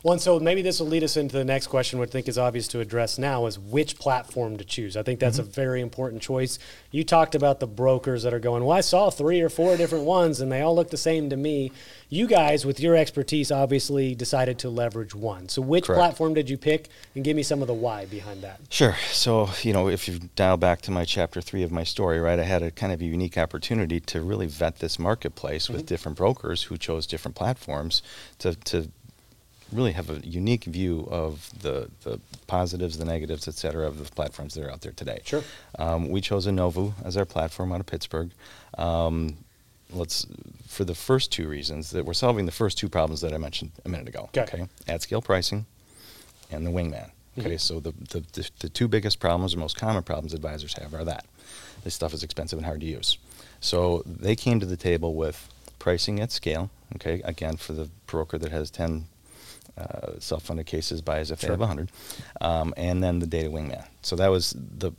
[0.03, 2.29] Well, and so maybe this will lead us into the next question, which I think
[2.29, 4.97] is obvious to address now, is which platform to choose.
[4.97, 5.53] I think that's a mm-hmm.
[5.53, 6.59] very important choice.
[6.91, 10.05] You talked about the brokers that are going, well, I saw three or four different
[10.05, 11.71] ones and they all look the same to me.
[12.09, 15.49] You guys, with your expertise, obviously decided to leverage one.
[15.49, 15.99] So which Correct.
[15.99, 16.89] platform did you pick?
[17.15, 18.61] And give me some of the why behind that.
[18.71, 18.97] Sure.
[19.13, 22.39] So, you know, if you dial back to my chapter three of my story, right,
[22.39, 25.75] I had a kind of a unique opportunity to really vet this marketplace mm-hmm.
[25.75, 28.03] with different brokers who chose different platforms
[28.39, 28.91] to, to
[29.73, 34.05] really have a unique view of the, the positives, the negatives, et cetera, of the
[34.15, 35.21] platforms that are out there today.
[35.25, 35.43] Sure.
[35.79, 38.31] Um, we chose Innovu as our platform out of Pittsburgh.
[38.79, 39.37] Um,
[39.91, 40.27] let's
[40.69, 43.73] for the first two reasons that we're solving the first two problems that I mentioned
[43.85, 44.31] a minute ago.
[44.37, 44.67] Okay.
[44.89, 45.67] At scale pricing
[46.51, 47.11] and the wingman.
[47.39, 47.61] Okay, Mhm.
[47.61, 51.05] so the, the, the, the two biggest problems or most common problems advisors have are
[51.05, 51.25] that
[51.83, 53.17] this stuff is expensive and hard to use.
[53.61, 56.69] So they came to the table with pricing at scale.
[56.97, 59.07] Okay, again for the broker that has ten
[59.79, 61.55] uh, self-funded cases by as if they Sure.
[61.55, 61.91] have 100
[62.41, 64.93] um, and then the data wingman so that was the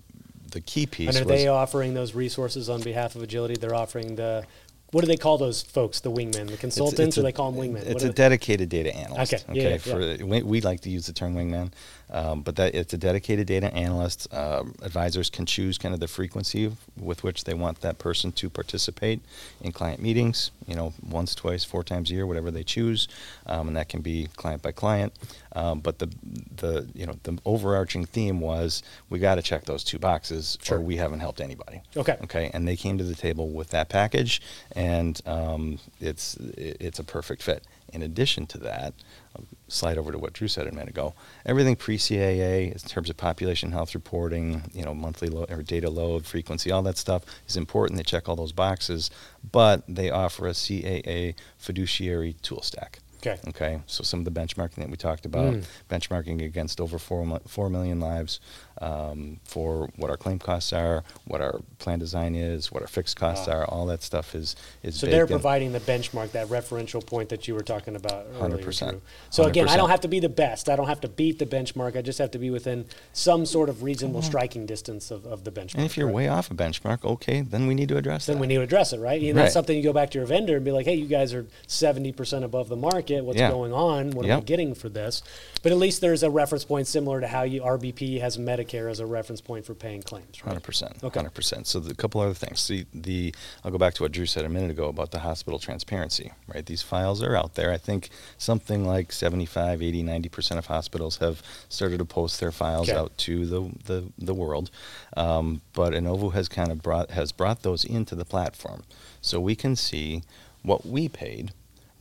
[0.52, 3.56] the key piece And are they offering those resources on behalf of Agility?
[3.56, 4.46] They're offering the,
[4.94, 6.00] what do they call those folks?
[6.00, 7.86] The wingmen, the consultants, a- or they call them wingmen?
[7.86, 9.34] It's a are- dedicated data analyst.
[9.34, 11.72] Okay, yeah, yeah, for we, we like to use the term wingman,
[12.12, 14.34] um, but that it's a dedicated data analyst.
[14.34, 18.32] Um, advisors can choose kind of the frequency of, with which they want that person
[18.34, 19.20] to participate
[19.62, 20.52] in client meetings.
[20.68, 23.08] You know, once, twice, four times a year, whatever they choose,
[23.48, 25.12] um, and that can be client by client.
[25.56, 26.10] Um, but the
[26.58, 30.78] the you know the overarching theme was we got to check those two boxes, Sure.
[30.78, 31.82] or we haven't helped anybody.
[31.98, 32.18] Okay.
[32.24, 34.42] Okay, and they came to the table with that package,
[34.76, 34.83] and
[35.26, 37.64] um, it's it's a perfect fit.
[37.94, 38.94] In addition to that,
[39.36, 41.14] I'll slide over to what Drew said a minute ago.
[41.46, 46.26] Everything pre-CAA in terms of population health reporting, you know, monthly lo- or data load
[46.26, 47.98] frequency, all that stuff is important.
[47.98, 49.12] They check all those boxes,
[49.52, 53.00] but they offer a CAA fiduciary tool stack.
[53.26, 53.40] Okay.
[53.48, 55.64] Okay, so some of the benchmarking that we talked about, Mm.
[55.90, 58.42] benchmarking against over four, 4 million lives
[58.84, 63.16] um, for what our claim costs are, what our plan design is, what our fixed
[63.16, 63.54] costs Wow.
[63.54, 67.48] are, all that stuff is, is So they're providing the benchmark, that referential point that
[67.48, 68.58] you were talking about earlier.
[68.58, 68.90] 100%.
[68.90, 69.02] Drew.
[69.30, 70.68] So again, I don't have to be the best.
[70.70, 71.96] I don't have to beat the benchmark.
[71.96, 75.52] I just have to be within some sort of reasonable striking distance of, of the
[75.52, 75.64] benchmark.
[75.70, 75.78] Mm-hmm.
[75.80, 76.16] And if you're correct?
[76.16, 78.34] way off a benchmark, okay, then we need to address it.
[78.34, 78.42] then that.
[78.42, 79.22] we need to address it, right?
[79.22, 79.52] And that's Right.
[79.54, 82.44] something you go back to your vendor and be like, hey, you guys are 70%
[82.44, 83.24] above the market.
[83.24, 83.50] What's Yeah.
[83.50, 84.12] going on?
[84.12, 84.46] What are we Yep.
[84.46, 85.22] getting for this?
[85.64, 89.00] But at least there's a reference point similar to how you RBP has Medicare as
[89.00, 90.50] a reference point for paying claims, right?
[90.50, 90.98] Hundred percent.
[91.02, 91.18] Okay.
[91.20, 91.68] Hundred percent.
[91.68, 92.68] So the- a couple other things.
[92.68, 95.60] The the I'll go back to what Drew said a minute ago about the hospital
[95.60, 96.34] transparency.
[96.54, 96.66] Right.
[96.66, 97.72] These files are out there.
[97.72, 102.52] I think something like 75, 80, 90 percent of hospitals have started to post their
[102.52, 103.00] files Okay.
[103.00, 104.70] out to the the, the world.
[105.16, 108.84] Um, but Innovu has kind of brought has brought those into the platform,
[109.22, 110.24] so we can see
[110.62, 111.54] what we paid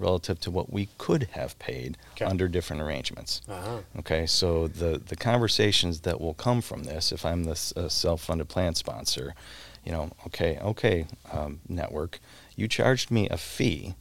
[0.03, 2.25] relative to what we could have paid Okay.
[2.27, 3.41] under different arrangements.
[3.49, 3.79] Uh-huh.
[4.01, 8.49] Okay, so the, the conversations that will come from this, if I'm the uh, self-funded
[8.49, 9.35] plan sponsor,
[9.85, 12.19] you know, okay, okay, um, network,
[12.57, 13.95] you charged me a fee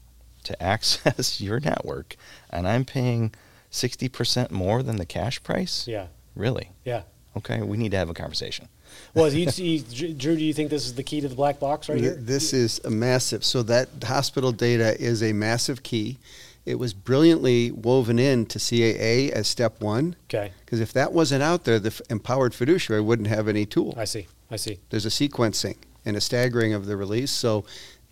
[0.44, 2.16] to access your network,
[2.50, 3.34] and I'm paying
[3.70, 5.88] sixty percent more than the cash price.
[5.88, 6.08] Yeah.
[6.36, 6.72] Really?
[6.84, 7.04] Yeah.
[7.38, 8.68] Okay, we need to have a conversation.
[9.14, 11.90] Well, you see, Drew, do you think this is the key to the black box
[11.90, 12.16] right here?
[12.16, 13.44] This is a massive.
[13.44, 16.18] So that hospital data is a massive key,
[16.66, 20.16] it was brilliantly woven into CAA as step one.
[20.26, 20.52] Okay.
[20.64, 23.96] Because if that wasn't out there, the empowered fiduciary wouldn't have any tool.
[23.98, 24.28] I see.
[24.50, 24.80] I see.
[24.90, 27.32] There's a sequencing and a staggering of the release.
[27.32, 27.66] So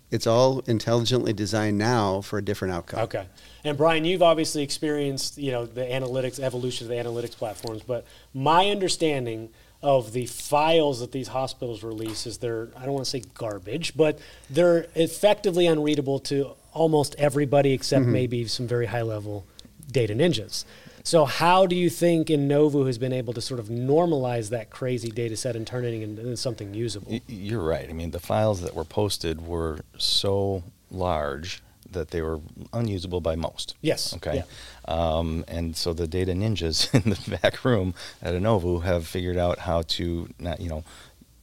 [0.10, 3.02] it's all intelligently designed now for a different outcome.
[3.02, 3.26] Okay.
[3.64, 8.06] And Brian, you've obviously experienced, you know, the analytics evolution of the analytics platforms, but
[8.34, 9.50] my understanding
[9.82, 13.96] of the files that these hospitals release is they're I don't want to say garbage,
[13.96, 18.12] but they're effectively unreadable to almost everybody except mm-hmm.
[18.12, 19.46] maybe some very high level
[19.92, 20.66] data ninjas.
[21.04, 25.10] So how do you think Innovu has been able to sort of normalize that crazy
[25.10, 27.20] data set and turn it into something usable?
[27.28, 27.90] You're right.
[27.90, 32.40] I mean, the files that were posted were so large that they were
[32.74, 33.76] unusable by most.
[33.82, 34.14] Yes.
[34.16, 34.44] Okay.
[34.44, 34.44] Yeah.
[34.94, 39.60] Um, and so the data ninjas in the back room at Innovu have figured out
[39.60, 40.84] how to, not, you know,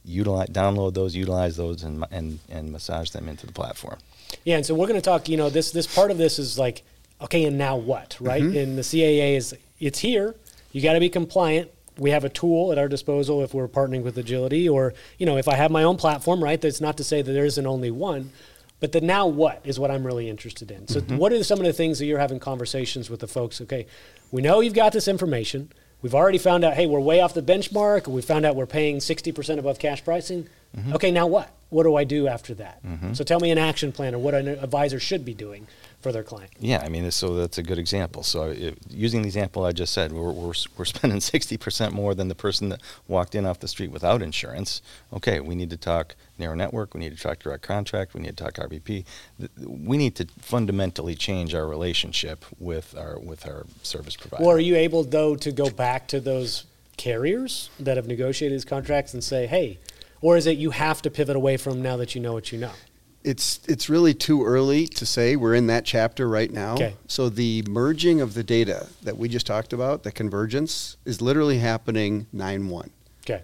[0.07, 3.97] utilize, download those, utilize those, and and and massage them into the platform.
[4.43, 5.29] Yeah, and so we're going to talk.
[5.29, 6.83] You know, this this part of this is like,
[7.21, 8.41] okay, and now what, right?
[8.41, 10.35] And the CAA is it's here.
[10.71, 11.71] You got to be compliant.
[11.97, 15.37] We have a tool at our disposal if we're partnering with Agility, or you know,
[15.37, 16.59] if I have my own platform, right?
[16.59, 18.31] That's not to say that there isn't only one,
[18.79, 20.87] but the now what is what I'm really interested in.
[20.87, 21.17] So, mm-hmm.
[21.17, 23.61] what are some of the things that you're having conversations with the folks?
[23.61, 23.87] Okay,
[24.31, 25.71] we know you've got this information.
[26.01, 28.07] We've already found out, hey, we're way off the benchmark.
[28.07, 30.47] We found out we're paying 60% above cash pricing.
[30.77, 30.93] Mm-hmm.
[30.93, 31.51] Okay, now what?
[31.69, 32.85] What do I do after that?
[32.85, 33.13] Mm-hmm.
[33.13, 35.67] So tell me an action plan or what an advisor should be doing
[36.07, 36.49] for their client.
[36.59, 38.23] Yeah, I mean, so that's a good example.
[38.23, 42.15] So uh, it, using the example I just said, we're, we're, we're spending 60% more
[42.15, 44.81] than the person that walked in off the street without insurance.
[45.11, 48.37] Okay, we need to talk narrow network, we need to talk direct contract, we need
[48.37, 48.85] to talk RBP.
[48.85, 54.43] Th- We need to fundamentally change our relationship with our, with our service provider.
[54.45, 56.63] Or are you able, though, to go back to those
[56.95, 59.77] carriers that have negotiated these contracts and say, hey,
[60.21, 62.57] or is it you have to pivot away from now that you know what you
[62.59, 62.71] know?
[63.27, 65.35] It's it's really too early to say.
[65.35, 66.75] We're in that chapter right now.
[66.75, 66.95] Okay.
[67.07, 71.59] So the merging of the data that we just talked about, the convergence, is literally
[71.59, 72.89] happening nine one.
[73.25, 73.43] Okay.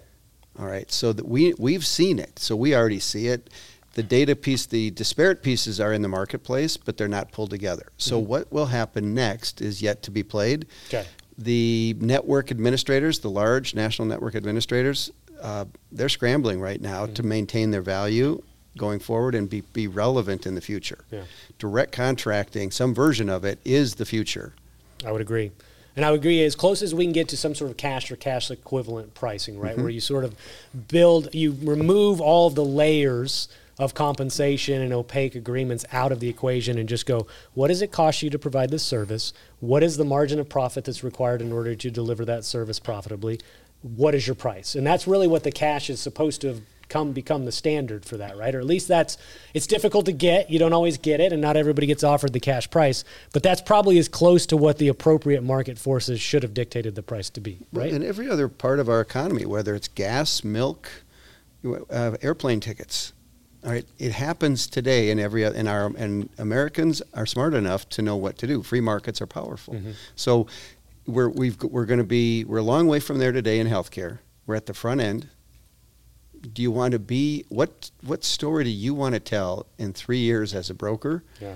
[0.58, 0.90] All right.
[0.90, 2.38] So that we we've seen it.
[2.38, 3.50] So we already see it.
[3.92, 7.92] The data piece, the disparate pieces are in the marketplace, but they're not pulled together.
[7.98, 10.66] So what will happen next is yet to be played.
[10.88, 11.04] Okay.
[11.36, 17.70] The network administrators, the large national network administrators, uh, they're scrambling right now to maintain
[17.70, 18.42] their value
[18.76, 21.04] going forward and be, be relevant in the future.
[21.10, 21.22] Yeah.
[21.58, 24.54] Direct contracting, some version of it, is the future.
[25.04, 25.52] I would agree.
[25.96, 28.10] And I would agree as close as we can get to some sort of cash
[28.10, 29.76] or cash equivalent pricing, right?
[29.76, 29.94] Where mm-hmm.
[29.94, 30.34] you sort of
[30.88, 36.28] build, you remove all of the layers of compensation and opaque agreements out of the
[36.28, 39.32] equation and just go, what does it cost you to provide this service?
[39.60, 43.40] What is the margin of profit that's required in order to deliver that service profitably?
[43.82, 44.74] What is your price?
[44.74, 48.16] And that's really what the cash is supposed to have come become the standard for
[48.16, 48.54] that, right?
[48.54, 49.16] Or at least that's
[49.52, 50.50] it's difficult to get.
[50.50, 53.04] You don't always get it, and not everybody gets offered the cash price.
[53.32, 57.02] But that's probably as close to what the appropriate market forces should have dictated the
[57.02, 57.92] price to be, right?
[57.92, 60.88] And every other part of our economy, whether it's gas, milk,
[61.64, 63.12] uh, airplane tickets.
[63.64, 68.02] All right, it happens today in every in our and Americans are smart enough to
[68.02, 68.62] know what to do.
[68.62, 69.74] Free markets are powerful.
[70.16, 70.46] So
[71.06, 74.18] we're we've we're going to be we're a long way from there today in healthcare.
[74.46, 75.28] We're at the front end.
[76.52, 80.18] Do you want to be what what story do you want to tell in 3
[80.18, 81.24] years as a broker?
[81.40, 81.54] Yeah.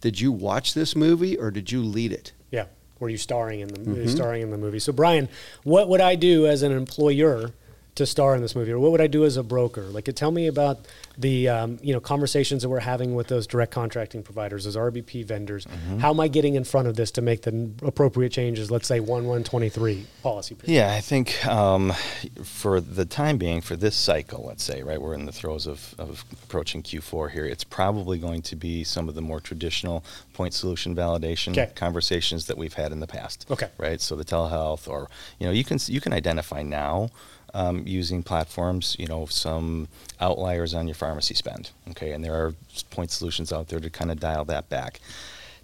[0.00, 2.32] Did you watch this movie or did you lead it?
[2.50, 2.66] Yeah.
[3.00, 4.08] Were you starring in the mm-hmm.
[4.08, 4.80] starring in the movie?
[4.80, 5.28] So Brian,
[5.62, 7.52] what would I do as an employer
[7.98, 9.82] to star in this movie, or what would I do as a broker?
[9.82, 13.72] Like, tell me about the um, you know conversations that we're having with those direct
[13.72, 15.66] contracting providers, those RBP vendors.
[16.00, 18.70] How am I getting in front of this to make the appropriate changes?
[18.70, 20.54] Let's say one one twenty three policy.
[20.54, 20.74] period.
[20.74, 21.92] Yeah, I think um,
[22.42, 25.94] for the time being, for this cycle, let's say, right, we're in the throes of,
[25.98, 27.44] of approaching Q4 here.
[27.44, 31.70] It's probably going to be some of the more traditional point solution validation Okay.
[31.74, 33.46] conversations that we've had in the past.
[33.50, 33.68] Okay.
[33.78, 34.00] Right.
[34.00, 35.08] So the telehealth, or
[35.38, 37.10] you know, you can you can identify now.
[37.54, 39.88] Um, using platforms, you know, some
[40.20, 41.70] outliers on your pharmacy spend.
[41.90, 42.54] Okay, and there are
[42.90, 45.00] point solutions out there to kind of dial that back.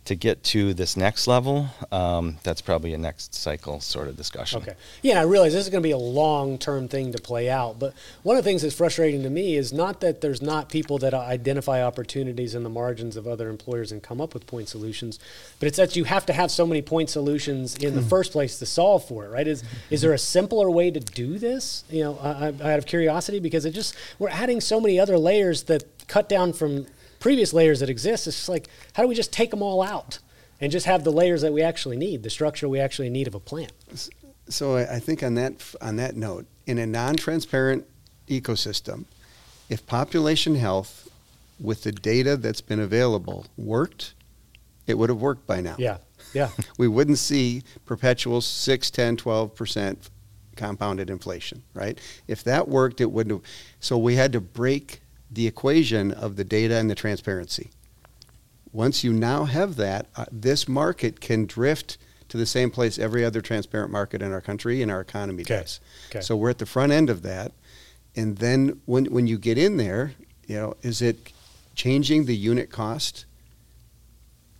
[0.06, 4.60] To get to this next level, um, that's probably a next cycle sort of discussion.
[4.60, 4.74] Okay.
[5.00, 7.78] Yeah, I realize this is going to be a long term thing to play out.
[7.78, 10.98] But one of the things that's frustrating to me is not that there's not people
[10.98, 15.18] that identify opportunities in the margins of other employers and come up with point solutions,
[15.58, 18.58] but it's that you have to have so many point solutions in the first place
[18.58, 19.46] to solve for it, right?
[19.46, 21.84] Is is there a simpler way to do this?
[21.88, 25.16] You know, I, I, out of curiosity, because it just we're adding so many other
[25.16, 26.86] layers that cut down from
[27.24, 28.26] previous layers that exist.
[28.26, 30.18] It's like how do we just take them all out?
[30.60, 33.34] And just have the layers that we actually need, the structure we actually need of
[33.34, 33.72] a plant.
[34.50, 37.86] So I, I think on that on that note, in a non-transparent
[38.28, 39.06] ecosystem,
[39.70, 41.08] if population health
[41.58, 44.12] with the data that's been available worked,
[44.86, 45.76] it would have worked by now.
[45.78, 45.96] Yeah.
[46.34, 46.50] Yeah.
[46.78, 50.10] We wouldn't see perpetual 6, 10, 12%
[50.56, 51.98] compounded inflation, right?
[52.28, 53.50] If that worked, it wouldn't have.
[53.80, 55.00] So we had to break
[55.34, 57.70] the equation of the data and the transparency.
[58.72, 61.96] Once you now have that, uh, this market can drift
[62.28, 65.60] to the same place every other transparent market in our country and our economy Okay.
[65.60, 65.80] does.
[66.10, 66.20] Okay.
[66.20, 67.52] So we're at the front end of that.
[68.16, 70.14] And then when, when you get in there,
[70.46, 71.32] you know, is it
[71.74, 73.24] changing the unit cost?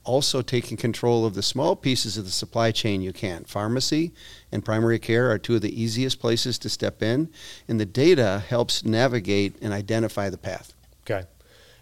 [0.05, 3.45] Also taking control of the small pieces of the supply chain you can.
[3.45, 4.13] Pharmacy
[4.53, 7.31] and primary care are two of the easiest places to step in,
[7.69, 10.75] and the data helps navigate and identify the path.
[11.07, 11.27] Okay.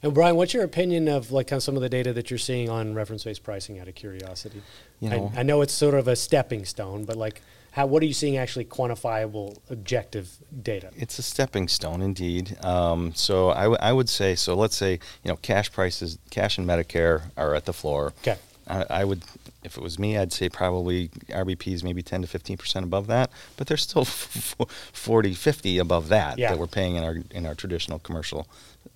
[0.04, 2.38] And Brian, what's your opinion of like kind of some of the data that you're
[2.38, 3.78] seeing on reference-based pricing?
[3.78, 4.62] Out of curiosity,
[5.00, 8.02] You know- I, I know it's sort of a stepping stone, but like, how what
[8.02, 10.90] are you seeing actually quantifiable, objective data?
[10.96, 12.56] It's a stepping stone, indeed.
[12.64, 14.92] Um, so I, w- I would say, so let's say,
[15.24, 18.12] you know, cash prices, cash and Medicare are at the floor.
[18.22, 18.37] Okay.
[18.68, 19.22] I, I would,
[19.64, 23.30] if it was me, I'd say probably RBPs maybe 10 to 15 percent above that,
[23.56, 24.54] but they're still f-
[24.92, 26.50] 40, 50 above that Yeah.
[26.50, 28.46] that we're paying in our in our traditional commercial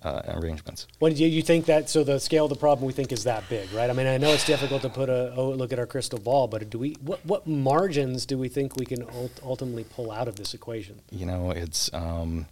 [0.03, 0.87] uh, arrangements.
[0.99, 1.89] What do you, you think that?
[1.89, 3.89] So the scale of the problem we think is that big, right?
[3.89, 6.47] I mean, I know it's difficult to put a oh, look at our crystal ball,
[6.47, 10.27] but do we what what margins do we think we can ult- ultimately pull out
[10.27, 11.01] of this equation?
[11.11, 12.45] You know, it's um,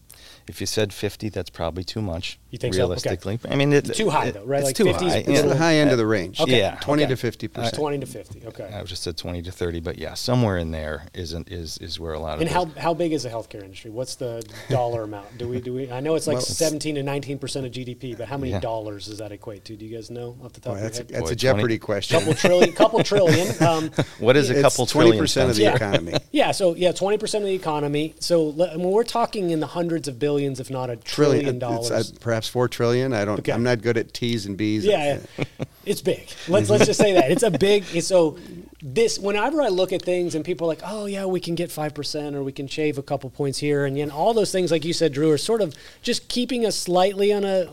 [0.48, 2.40] if you said 50, that's probably too much.
[2.52, 2.80] You think so?
[2.82, 2.84] Okay.
[2.88, 3.40] realistically?
[3.50, 4.60] I mean, it, Too high, it- though, right?
[4.60, 5.22] It's Like too 50 is high.
[5.24, 5.48] the It's Yeah.
[5.48, 6.40] the high end of the range.
[6.40, 6.58] Okay.
[6.60, 6.76] Yeah.
[6.82, 7.10] 20 okay.
[7.10, 7.76] to 50 percent.
[7.76, 8.42] Twenty to fifty.
[8.46, 8.64] Okay.
[8.74, 12.14] I just said 20 to 30, but yeah, somewhere in there isn't is is where
[12.14, 13.92] a lot of And those- how how big is the healthcare industry?
[13.92, 15.38] What's the dollar amount?
[15.38, 15.92] Do we do we?
[15.92, 18.52] I know it's like Well, it's- seventeen to nineteen percent of GDP, but how many
[18.52, 18.60] Yeah.
[18.62, 19.76] dollars does that equate to?
[19.76, 21.16] Do you guys know off the top Boy, of that's, a, your head?
[21.16, 22.20] that's Boy, a Jeopardy 20 question.
[22.20, 23.48] couple trillion, couple trillion.
[23.66, 25.76] Um, What is a it's couple 20% of the Yeah.
[25.76, 26.14] economy.
[26.32, 28.14] yeah, so yeah, twenty percent of the economy.
[28.20, 31.44] So le- I mean, we're talking in the hundreds of billions, if not a trillion,
[31.44, 31.92] Trillion, dollars.
[31.92, 33.14] uh, perhaps four trillion.
[33.14, 33.40] I don't.
[33.40, 33.52] Okay.
[33.52, 34.86] I'm not good at T's and B's.
[34.86, 35.20] Yeah,
[35.86, 36.28] it's big.
[36.48, 37.84] Let's let's just say that it's a big.
[37.94, 38.38] It's so
[38.82, 41.72] this whenever I look at things and people are like, oh yeah, we can get
[41.72, 44.72] five percent or we can shave a couple points here and then all those things,
[44.72, 45.74] like you said, Drew, are sort of
[46.04, 47.66] just keeping us slightly on a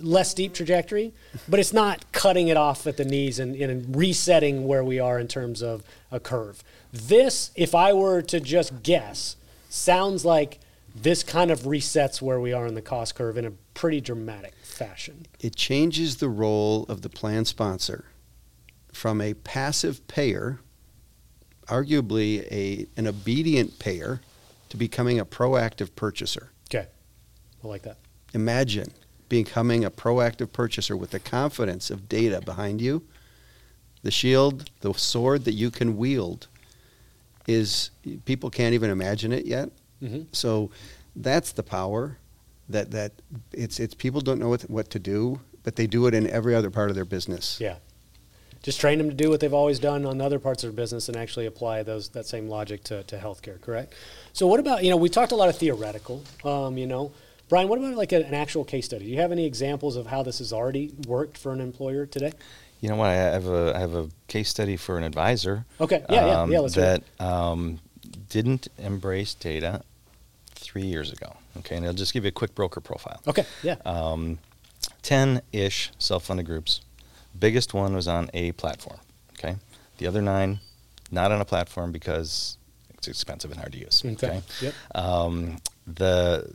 [0.00, 1.12] less steep trajectory,
[1.48, 5.18] but it's not cutting it off at the knees and, and resetting where we are
[5.18, 6.62] in terms of a curve.
[6.92, 9.34] This, if I were to just guess,
[9.68, 10.60] sounds like
[10.94, 14.54] this kind of resets where we are in the cost curve in a pretty dramatic
[14.62, 15.26] fashion.
[15.40, 18.06] It changes the role of the plan sponsor
[18.92, 20.60] from a passive payer,
[21.66, 24.20] arguably a an obedient payer,
[24.68, 26.50] to becoming a proactive purchaser.
[26.70, 26.86] Okay,
[27.62, 27.98] I like that.
[28.32, 28.92] Imagine
[29.28, 33.02] becoming a proactive purchaser with the confidence of data behind you.
[34.02, 36.46] The shield, the sword that you can wield,
[37.46, 37.90] is
[38.26, 39.70] people can't even imagine it yet.
[40.04, 40.22] Mm-hmm.
[40.32, 40.70] So
[41.16, 42.18] that's the power
[42.68, 43.12] that that
[43.52, 46.54] it's it's people don't know what, what to do, but they do it in every
[46.54, 47.58] other part of their business.
[47.60, 47.76] Yeah.
[48.62, 51.08] Just train them to do what they've always done on other parts of their business
[51.08, 53.92] and actually apply those that same logic to, to healthcare, correct?
[54.32, 57.12] So what about, you know, we talked a lot of theoretical, um, you know.
[57.50, 59.04] Brian, what about like a, an actual case study?
[59.04, 62.32] Do you have any examples of how this has already worked for an employer today?
[62.80, 63.08] You know what?
[63.08, 65.66] I have a I have a case study for an advisor.
[65.78, 66.02] Okay.
[66.08, 67.80] Yeah, yeah, um, yeah, let's hear that um,
[68.30, 69.82] didn't embrace data
[70.74, 71.36] three years ago.
[71.58, 73.20] Okay, and I'll just give you a quick broker profile.
[73.28, 73.76] Okay, yeah.
[73.86, 74.38] Um,
[75.02, 76.80] Ten-ish self-funded groups.
[77.38, 78.98] Biggest one was on a platform.
[79.38, 79.54] Okay,
[79.98, 80.58] the other nine
[81.12, 82.58] not on a platform because
[82.94, 84.02] it's expensive and hard to use.
[84.04, 84.26] Okay.
[84.26, 84.42] Okay.
[84.62, 84.74] Yep.
[84.96, 86.50] Um, the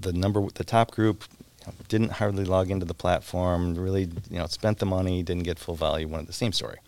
[0.00, 1.24] the number the top group
[1.88, 3.74] didn't hardly log into the platform.
[3.74, 6.06] Really, you know, spent the money, didn't get full value.
[6.06, 6.78] One of the same story.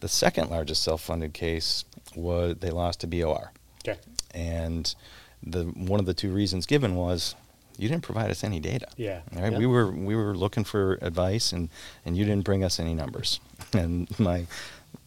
[0.00, 1.84] The second largest self-funded case
[2.14, 3.50] was they lost to BOR,
[3.84, 3.98] Okay.
[4.32, 4.94] and
[5.42, 7.34] the one of the two reasons given was
[7.78, 8.88] you didn't provide us any data.
[8.96, 9.20] Yeah.
[9.32, 9.52] Right.
[9.52, 9.58] Yeah.
[9.58, 11.68] we were we were looking for advice, and
[12.04, 13.40] and you didn't bring us any numbers.
[13.74, 14.46] And my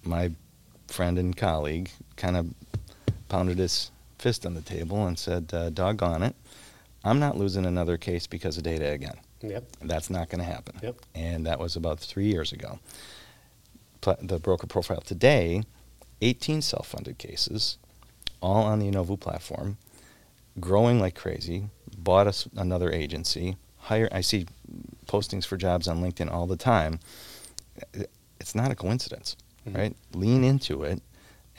[0.03, 0.31] my
[0.87, 2.53] friend and colleague kind of
[3.29, 6.35] pounded his fist on the table and said, uh, "Doggone it,
[7.03, 9.15] I'm not losing another case because of data again.
[9.41, 9.63] Yep.
[9.81, 10.95] That's not going to happen." Yep.
[11.15, 12.79] And that was about three years ago.
[14.01, 15.63] Pla- The broker profile today,
[16.21, 17.77] 18 self-funded cases,
[18.41, 19.77] all on the Innovu platform,
[20.59, 21.69] growing like crazy.
[21.97, 23.57] Bought us another agency.
[23.77, 24.09] Hire.
[24.11, 24.45] I see
[25.07, 26.99] postings for jobs on LinkedIn all the time.
[28.39, 29.35] It's not a coincidence,
[29.67, 29.77] Mhm.
[29.77, 29.95] right?
[30.13, 31.01] Lean into it,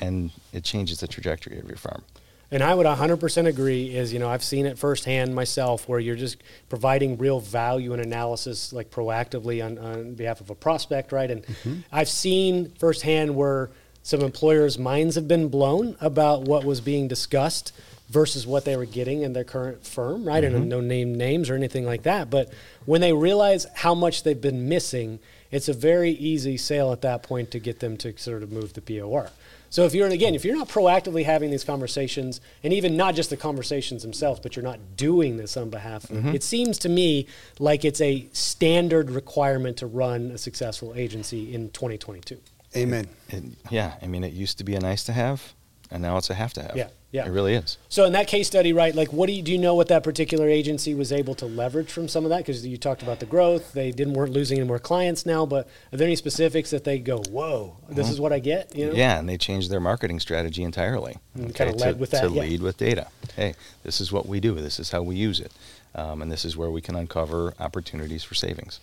[0.00, 2.02] and it changes the trajectory of your firm.
[2.50, 6.16] And I would 100% agree is, you know, I've seen it firsthand myself where you're
[6.16, 6.37] just
[6.69, 11.31] providing real value and analysis like proactively on, on behalf of a prospect, right?
[11.31, 11.44] And
[11.90, 13.71] I've seen firsthand where
[14.02, 17.73] some employers' minds have been blown about what was being discussed
[18.09, 20.44] versus what they were getting in their current firm, right?
[20.44, 20.69] And mm-hmm.
[20.69, 22.31] no name names or anything like that.
[22.31, 22.53] But
[22.85, 25.19] when they realize how much they've been missing,
[25.50, 28.75] it's a very easy sale at that point to get them to sort of move
[28.75, 29.31] the BOR.
[29.73, 33.31] So if you're again, if you're not proactively having these conversations, and even not just
[33.31, 37.27] the conversations themselves, but you're not doing this on behalf, of it seems to me
[37.59, 42.38] like it's a standard requirement to run a successful agency in 2022.
[42.77, 43.09] Amen.
[43.31, 45.55] It, yeah, I mean, it used to be a nice to have,
[45.92, 46.74] and now it's a have to have.
[46.74, 47.26] Yeah, yeah.
[47.26, 47.76] It really is.
[47.88, 48.94] So in that case study, right?
[48.94, 49.52] Like, what do you do?
[49.52, 52.38] You know what that particular agency was able to leverage from some of that?
[52.38, 55.44] Because you talked about the growth, they didn't weren't losing any more clients now.
[55.44, 58.74] But are there any specifics that they go, "Whoa, this is what I get"?
[58.74, 58.92] You know?
[58.94, 61.18] Yeah, and they changed their marketing strategy entirely.
[61.34, 62.40] And kinda led to, with that, To yeah.
[62.42, 63.08] lead with data.
[63.36, 64.54] Hey, this is what we do.
[64.54, 65.52] This is how we use it.
[65.94, 68.80] Um, and this is where we can uncover opportunities for savings.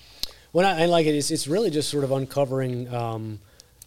[0.52, 3.40] When I, I like it, it's, it's really just sort of uncovering um,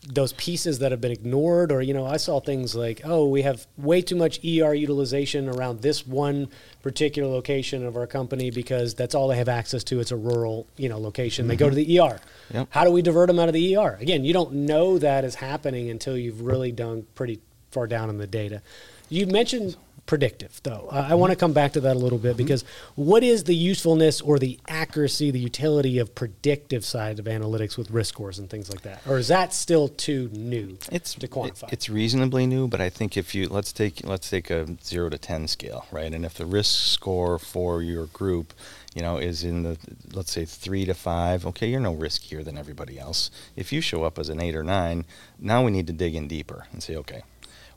[0.09, 3.43] those pieces that have been ignored, or you know, I saw things like, oh, we
[3.43, 6.49] have way too much ER utilization around this one
[6.83, 10.01] particular location of our company because that's all they have access to.
[10.01, 11.47] It's a rural, you know, location.
[11.47, 12.19] They go to the ER.
[12.53, 12.69] Yep.
[12.71, 13.97] How do we divert them out of the ER?
[14.01, 17.41] Again, you don't know that is happening until you've really done pretty
[17.71, 18.61] far down in the data.
[19.09, 19.77] You mentioned
[20.07, 20.89] predictive, though.
[20.91, 21.19] I I mm-hmm.
[21.19, 22.39] want to come back to that a little bit mm-hmm.
[22.39, 27.77] because what is the usefulness or the accuracy, the utility of predictive side of analytics
[27.77, 29.03] with risk scores and things like that?
[29.07, 31.65] Or is that still too new It's to quantify?
[31.65, 35.09] it- it's reasonably new, but I think if you let's take let's take a zero
[35.09, 36.13] to ten scale, right?
[36.13, 38.53] And if the risk score for your group,
[38.95, 39.79] you know, is in the
[40.13, 43.31] let's say three to five, okay, you're no riskier than everybody else.
[43.57, 45.05] If you show up as an eight or nine,
[45.39, 47.23] now we need to dig in deeper and say, okay,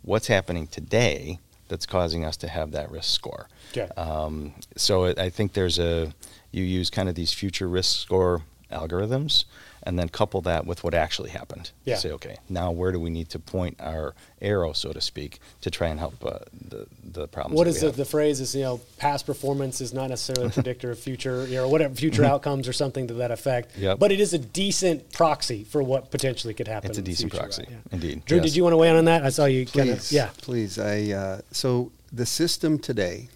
[0.01, 3.47] what's happening today that's causing us to have that risk score?
[3.71, 3.89] Okay.
[3.95, 6.13] Um, so I think there's a
[6.51, 9.45] you use kind of these future risk score algorithms,
[9.85, 11.71] and then couple that with what actually happened.
[11.83, 11.97] Yeah.
[11.97, 15.69] Say, okay, now where do we need to point our arrow, so to speak, to
[15.69, 17.57] try and help uh, the the problems?
[17.57, 17.95] what that is we the, have?
[17.95, 21.55] the phrase is, you know, past performance is not necessarily a predictor of future, you
[21.55, 23.73] know, whatever, future outcomes or something to that effect.
[23.73, 23.83] Mm-hmm.
[23.83, 23.99] Yep.
[23.99, 26.89] But it is a decent proxy for what potentially could happen.
[26.89, 27.71] It's a in decent future, proxy, right?
[27.71, 27.93] Yeah.
[27.93, 28.25] indeed.
[28.25, 28.45] Drew, yes.
[28.45, 29.23] did you want to weigh in on that?
[29.23, 30.29] I saw you kind Please, of, yeah.
[30.37, 30.79] please.
[30.79, 33.29] I uh, so the system today,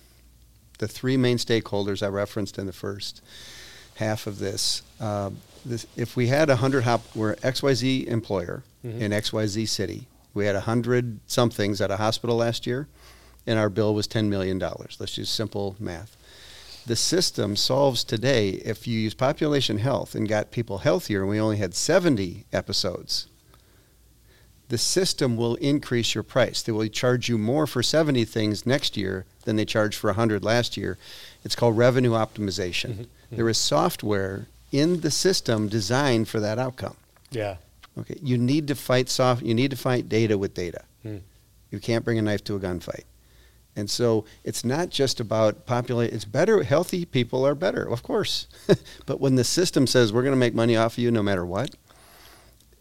[0.79, 3.21] the three main stakeholders I referenced in the first
[3.99, 4.81] half of this.
[4.99, 5.29] Uh,
[5.65, 8.99] this if we had a hundred hop, we're X Y Z employer Mhm.
[9.01, 10.07] in X Y Z city.
[10.33, 12.87] We had a hundred somethings at a hospital last year,
[13.47, 14.97] and our bill was ten million dollars.
[14.99, 16.15] Let's use simple math.
[16.85, 21.39] The system solves today if you use population health and got people healthier, and we
[21.39, 23.27] only had seventy episodes
[24.69, 26.61] the system will increase your price.
[26.61, 30.43] They will charge you more for 70 things next year than they charged for 100
[30.43, 30.99] last year.
[31.43, 32.93] It's called revenue optimization.
[32.93, 36.95] Mhm, There is software in the system designed for that outcome.
[37.31, 37.57] Yeah.
[37.97, 39.41] Okay, you need to fight soft.
[39.41, 40.83] You need to fight data with data.
[41.03, 41.17] Hmm.
[41.71, 43.03] You can't bring a knife to a gunfight.
[43.75, 46.11] And so it's not just about populate.
[46.11, 46.63] It's better.
[46.63, 48.47] Healthy people are better, of course.
[49.05, 51.45] but when the system says we're going to make money off of you no matter
[51.45, 51.75] what,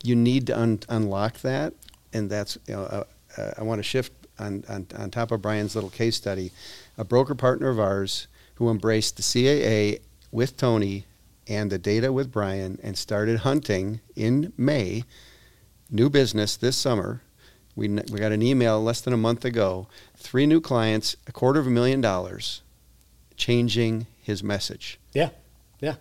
[0.03, 1.75] you need to un- unlock that.
[2.13, 3.05] And that's you know, uh,
[3.37, 6.53] uh, I want to shift on, on on top of Brian's little case study.
[6.97, 10.01] A broker partner of ours who embraced the CAA
[10.33, 11.05] with Tony
[11.49, 15.05] and the data with Brian and started hunting in May
[15.91, 17.23] new business this summer.
[17.75, 19.87] We, we got an email less than a month ago.
[20.17, 22.63] Three new clients, a quarter of a million dollars,
[23.37, 24.99] changing his message.
[25.13, 25.31] Yeah,
[25.81, 25.95] yeah.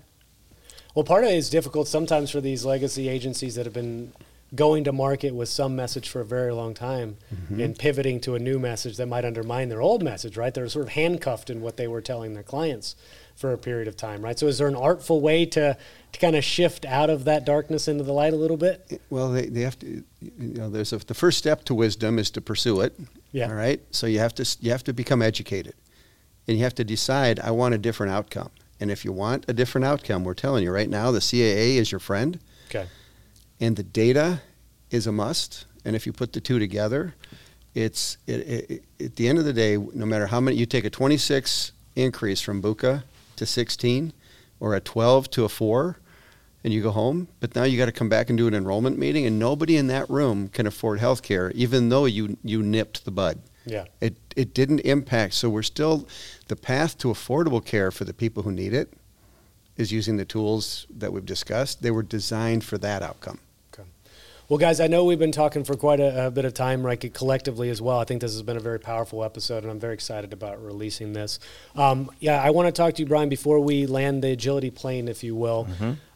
[0.95, 4.11] Well, part of it is difficult sometimes for these legacy agencies that have been
[4.55, 7.59] going to market with some message for a very long time mm-hmm.
[7.59, 10.53] and pivoting to a new message that might undermine their old message, right?
[10.53, 12.95] They're sort of handcuffed in what they were telling their clients
[13.37, 14.37] for a period of time, right?
[14.37, 15.77] So, is there an artful way to,
[16.11, 18.99] to kind of shift out of that darkness into the light a little bit?
[19.09, 22.31] Well, they, they have to, you know, there's a, the first step to wisdom is
[22.31, 22.99] to pursue it.
[23.31, 23.47] Yeah.
[23.49, 23.79] All right.
[23.91, 25.75] So you have to, you have to become educated
[26.47, 28.49] and you have to decide, I want a different outcome.
[28.79, 31.91] And if you want a different outcome, we're telling you right now, the CAA is
[31.91, 32.87] your friend Okay.
[33.59, 34.41] and the data
[34.89, 35.65] is a must.
[35.85, 37.13] And if you put the two together,
[37.75, 40.65] it's it, it, it- at the end of the day, no matter how many you
[40.65, 43.03] take a 26 increase from Buka
[43.37, 44.13] to 16,
[44.59, 45.97] or a 12 to a four,
[46.63, 47.27] and you go home.
[47.39, 49.87] But now you got to come back and do an enrollment meeting, and nobody in
[49.87, 53.39] that room can afford health care, even though you you nipped the bud.
[53.65, 53.85] Yeah.
[54.01, 55.33] It it didn't impact.
[55.35, 56.07] So we're still
[56.47, 58.93] the path to affordable care for the people who need it
[59.77, 61.81] is using the tools that we've discussed.
[61.81, 63.39] They were designed for that outcome.
[64.49, 67.13] Well, guys, I know we've been talking for quite a, a bit of time, right?
[67.13, 67.99] Collectively as well.
[67.99, 71.11] I think this has been a very powerful episode, and I'm very excited about releasing
[71.11, 71.39] this.
[71.75, 75.09] Um, yeah, I want to talk to you, Brian, before we land the agility plane,
[75.09, 75.67] if you will.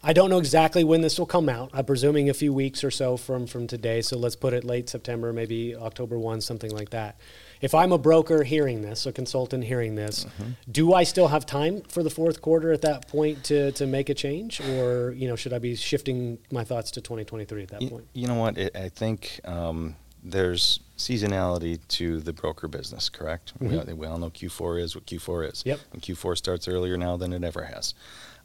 [0.01, 1.71] I don't know exactly when this will come out.
[1.73, 4.01] I'm presuming a few weeks or so from from today.
[4.01, 7.17] So let's put it late September, maybe October one, something like that.
[7.61, 10.51] If I'm a broker hearing this, a consultant hearing this, Mm-hmm.
[10.71, 14.09] do I still have time for the fourth quarter at that point to, to make
[14.09, 17.81] a change, or you know, should I be shifting my thoughts to 2023 at that
[17.81, 18.07] You, point?
[18.13, 18.57] you know what?
[18.57, 23.53] It, I think um, there's seasonality to the broker business, correct?
[23.59, 25.59] We, all, we all know Q4 is what Q4 is.
[25.59, 25.69] Mm-hmm.
[25.69, 25.79] Yep.
[25.93, 27.93] And Q4 starts earlier now than it ever has.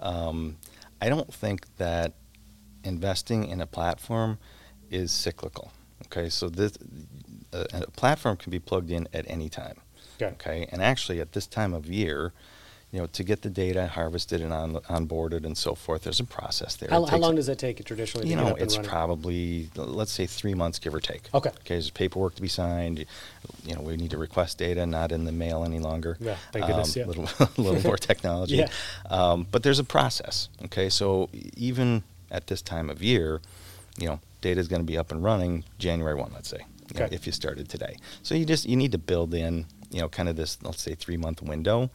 [0.01, 0.57] Um,
[1.01, 2.15] I don't think that
[2.85, 4.39] investing in a platform
[4.91, 5.73] is cyclical.
[6.07, 6.73] Okay, so this
[7.73, 9.77] a, a platform can be plugged in at any time.
[10.21, 10.33] Okay.
[10.35, 12.33] Okay, and actually at this time of year,
[12.93, 16.25] you know, to get the data harvested and on, onboarded and so forth, there's a
[16.25, 16.89] process there.
[16.89, 18.29] How, how long does that take traditionally?
[18.29, 21.29] you to get know, it's probably let's say three months, give or take.
[21.35, 21.51] Okay.
[21.51, 23.05] Okay, there's paperwork to be signed.
[23.65, 26.17] You know, we need to request data, not in the mail any longer.
[26.21, 27.07] Yeah, thank goodness, Um, yeah.
[27.07, 27.29] little,
[27.63, 28.57] little more technology.
[28.57, 28.69] Yeah.
[29.11, 30.49] Um, but there's a process.
[30.67, 33.41] Okay, so even at this time of year,
[33.99, 36.99] you know, data is going to be up and running January one, let's say, you
[37.01, 37.15] know, Okay.
[37.15, 37.97] if you started today.
[38.23, 40.95] So you just you need to build in, you know, kind of this let's say
[40.95, 41.91] three month window.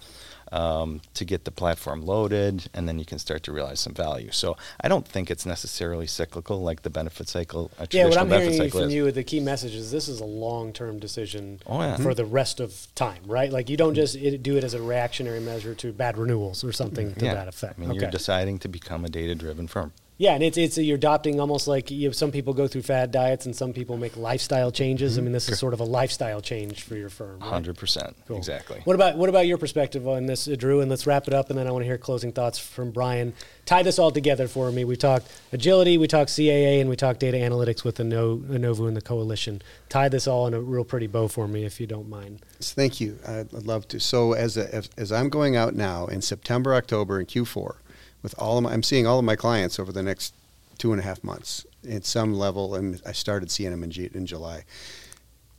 [0.54, 4.32] Um, to get the platform loaded, and then you can start to realize some value.
[4.32, 7.72] So I don't think it's necessarily cyclical like the benefit cycle.
[7.90, 8.94] Yeah, what I'm hearing from is.
[8.94, 11.96] you, the key message is this is a long-term decision Oh, yeah.
[11.96, 13.50] for the rest of time, right?
[13.50, 16.74] Like you don't just it, do it as a reactionary measure to bad renewals or
[16.74, 17.34] something to yeah.
[17.34, 17.76] that effect.
[17.78, 18.02] I mean, okay.
[18.02, 19.94] you're deciding to become a data-driven firm.
[20.22, 23.12] Yeah, and it's it's you're adopting almost like you know, some people go through fad
[23.12, 25.18] diets and some people make lifestyle changes.
[25.18, 27.40] I mean, this is sort of a lifestyle change for your firm.
[27.40, 27.50] right?
[27.50, 28.38] Hundred percent, Cool.
[28.38, 28.82] exactly.
[28.84, 30.80] What about what about your perspective on this, uh, Drew?
[30.82, 33.34] And let's wrap it up, and then I want to hear closing thoughts from Brian.
[33.66, 34.86] Tie this all together for me.
[34.86, 38.96] We talked agility, we talked CAA, and we talked data analytics with Inno- Innovu and
[38.96, 39.60] the coalition.
[39.90, 42.42] Tie this all in a real pretty bow for me, if you don't mind.
[42.60, 43.18] Thank you.
[43.28, 44.00] I'd I'd love to.
[44.00, 47.78] So as a, as, as I'm going out now in September, October, and Q4,
[48.22, 50.34] with all of my, I'm seeing all of my clients over the next
[50.78, 54.10] two and a half months at some level, and I started seeing them in, G,
[54.14, 54.66] in July.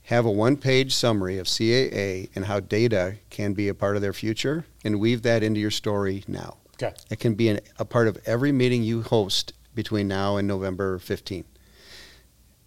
[0.04, 4.12] Have a one-page summary of CAA and how data can be a part of their
[4.12, 6.56] future, and weave that into your story now.
[6.74, 6.94] Okay.
[7.10, 10.98] It can be an, a part of every meeting you host between now and November
[10.98, 11.44] 15.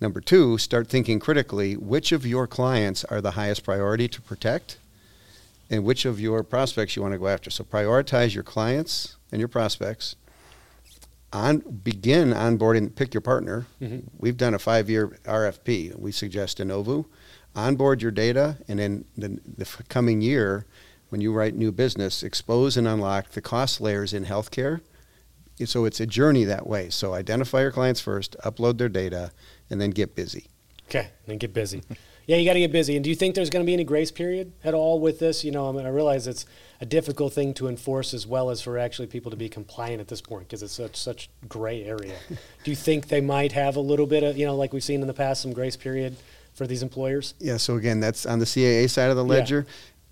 [0.02, 4.78] Number two, start thinking critically which of your clients are the highest priority to protect
[5.70, 7.50] and which of your prospects you want to go after.
[7.50, 10.16] So prioritize your clients and your prospects.
[11.34, 13.66] On begin onboarding, pick your partner.
[13.82, 14.04] Mhm.
[14.18, 15.94] We've done a five-year RFP.
[15.98, 17.06] We suggest Innovu.
[17.56, 20.66] Onboard your data, and then the, the coming year,
[21.10, 24.82] when you write new business, expose and unlock the cost layers in healthcare.
[25.66, 26.90] So it's a journey that way.
[26.90, 29.32] So identify your clients first, upload their data,
[29.70, 30.48] and then get busy.
[30.90, 31.82] Okay, then get busy.
[32.28, 32.96] yeah, you got to get busy.
[32.96, 35.44] And do you think there's going to be any grace period at all with this?
[35.44, 36.46] You know, I mean, I realize it's
[36.82, 40.08] a difficult thing to enforce as well as for actually people to be compliant at
[40.08, 42.16] this point because it's such such gray area.
[42.64, 45.02] do you think they might have a little bit of, you know, like we've seen
[45.02, 46.16] in the past, some grace period
[46.54, 47.34] for these employers?
[47.40, 49.30] Yeah, so again, that's on the CAA side of the Yeah.
[49.40, 49.68] ledger.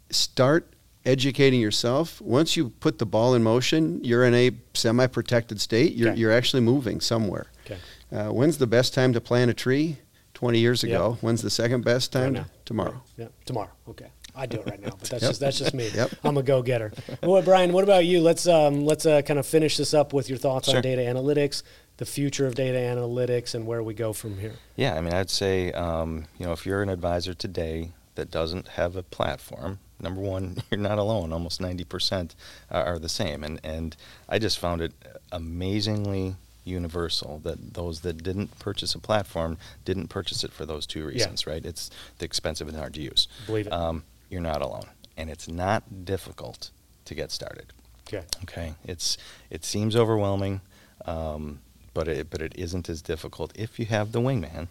[0.10, 0.70] Start
[1.06, 2.22] educating yourself.
[2.22, 5.94] Once you put the ball in motion, you're in a semi-protected state.
[5.96, 6.20] You're, Okay.
[6.20, 7.48] you're actually moving somewhere.
[7.66, 7.78] Okay.
[8.12, 9.98] Uh, when's the best time to plant a tree?
[10.44, 10.92] 20 years Yep.
[10.92, 11.18] ago.
[11.22, 12.34] When's the second best Right time?
[12.34, 12.46] now.
[12.66, 13.02] Tomorrow.
[13.18, 13.70] Yeah, tomorrow.
[13.88, 14.08] Okay.
[14.36, 15.30] I do it right now, but that's Yep.
[15.32, 15.90] just that's just me.
[15.96, 16.10] Yep.
[16.26, 16.92] I'm a go-getter.
[17.22, 18.20] Well, Brian, what about you?
[18.20, 21.64] Let's um, let's uh, kind of finish this up with your thoughts on data analytics,
[21.98, 24.56] the future of data analytics, and where we go from here.
[24.76, 28.68] Yeah, I mean, I'd say, um, you know, if you're an advisor today that doesn't
[28.70, 31.32] have a platform, number one, you're not alone.
[31.32, 32.32] Almost 90%
[32.70, 33.44] are, are the same.
[33.46, 33.96] And, and
[34.28, 34.92] I just found it
[35.32, 41.06] amazingly universal that those that didn't purchase a platform didn't purchase it for those two
[41.06, 41.66] reasons, right?
[41.66, 41.90] It's
[42.20, 43.28] the expensive and hard to use.
[43.46, 43.74] Believe it.
[43.74, 44.88] Um, you're not alone.
[45.18, 46.72] And it's not difficult
[47.06, 47.74] to get started.
[48.08, 48.26] Okay.
[48.44, 49.18] Okay, it's
[49.50, 50.62] it seems overwhelming,
[51.06, 51.60] um,
[51.94, 54.68] but it but it isn't as difficult if you have the wingman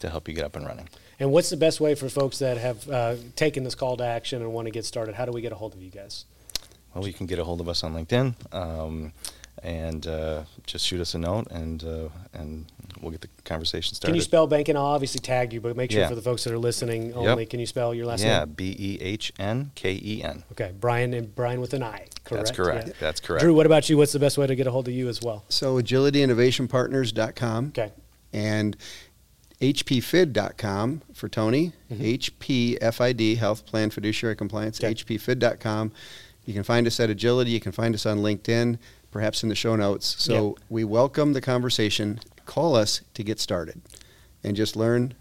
[0.00, 0.88] to help you get up and running.
[1.18, 4.42] And what's the best way for folks that have uh, taken this call to action
[4.42, 5.14] and want to get started?
[5.14, 6.26] How do we get a hold of you guys?
[6.94, 9.12] Well, you can get a hold of us on LinkedIn, um,
[9.62, 12.66] and uh, just shoot us a note, and uh, and
[13.00, 14.12] we'll get the conversation started.
[14.12, 14.76] Can you spell Behnken?
[14.76, 16.08] I'll obviously tag you, but make sure Yeah.
[16.08, 18.48] for the folks that are listening only, can you spell your last yeah, name?
[18.48, 20.44] Yeah, B E H N K E N.
[20.52, 22.06] Okay, Brian and Brian with an I.
[22.24, 22.46] Correct.
[22.46, 22.88] That's correct.
[22.88, 22.94] Yeah.
[23.00, 23.42] That's correct.
[23.42, 23.96] Drew, what about you?
[23.96, 25.44] What's the best way to get a hold of you as well?
[25.48, 27.92] So agilityinnovationpartners.com Okay.
[28.32, 28.76] and
[29.60, 31.72] hpfid.com for Tony.
[31.90, 34.82] HPFID, Health Plan Fiduciary Compliance.
[34.82, 34.94] Okay.
[34.94, 35.92] hpfid.com.
[36.44, 37.50] You can find us at Agility.
[37.50, 38.78] You can find us on LinkedIn,
[39.16, 40.14] perhaps in the show notes.
[40.18, 40.64] So Yeah.
[40.68, 42.20] we welcome the conversation.
[42.44, 43.80] Call us to get started,
[44.44, 45.14] and just learn.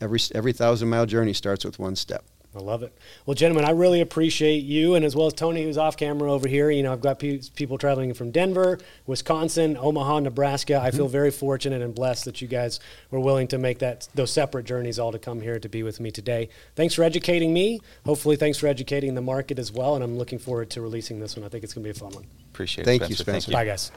[0.00, 2.24] Every every thousand mile journey starts with one step.
[2.54, 2.92] I love it.
[3.26, 6.48] Well, gentlemen, I really appreciate you, and as well as Tony, who's off camera over
[6.48, 6.68] here.
[6.70, 10.80] You know, I've got pe- people traveling from Denver, Wisconsin, Omaha, Nebraska.
[10.82, 11.12] I feel mm-hmm.
[11.12, 12.80] very fortunate and blessed that you guys
[13.12, 16.00] were willing to make that those separate journeys all to come here to be with
[16.00, 16.48] me today.
[16.74, 17.80] Thanks for educating me.
[18.04, 19.94] Hopefully, thanks for educating the market as well.
[19.94, 21.44] And I'm looking forward to releasing this one.
[21.44, 22.26] I think it's going to be a fun one.
[22.52, 22.86] Appreciate it.
[22.86, 23.42] Thank it, you, Spencer.
[23.42, 23.52] Spencer.
[23.52, 23.92] Bye, guys.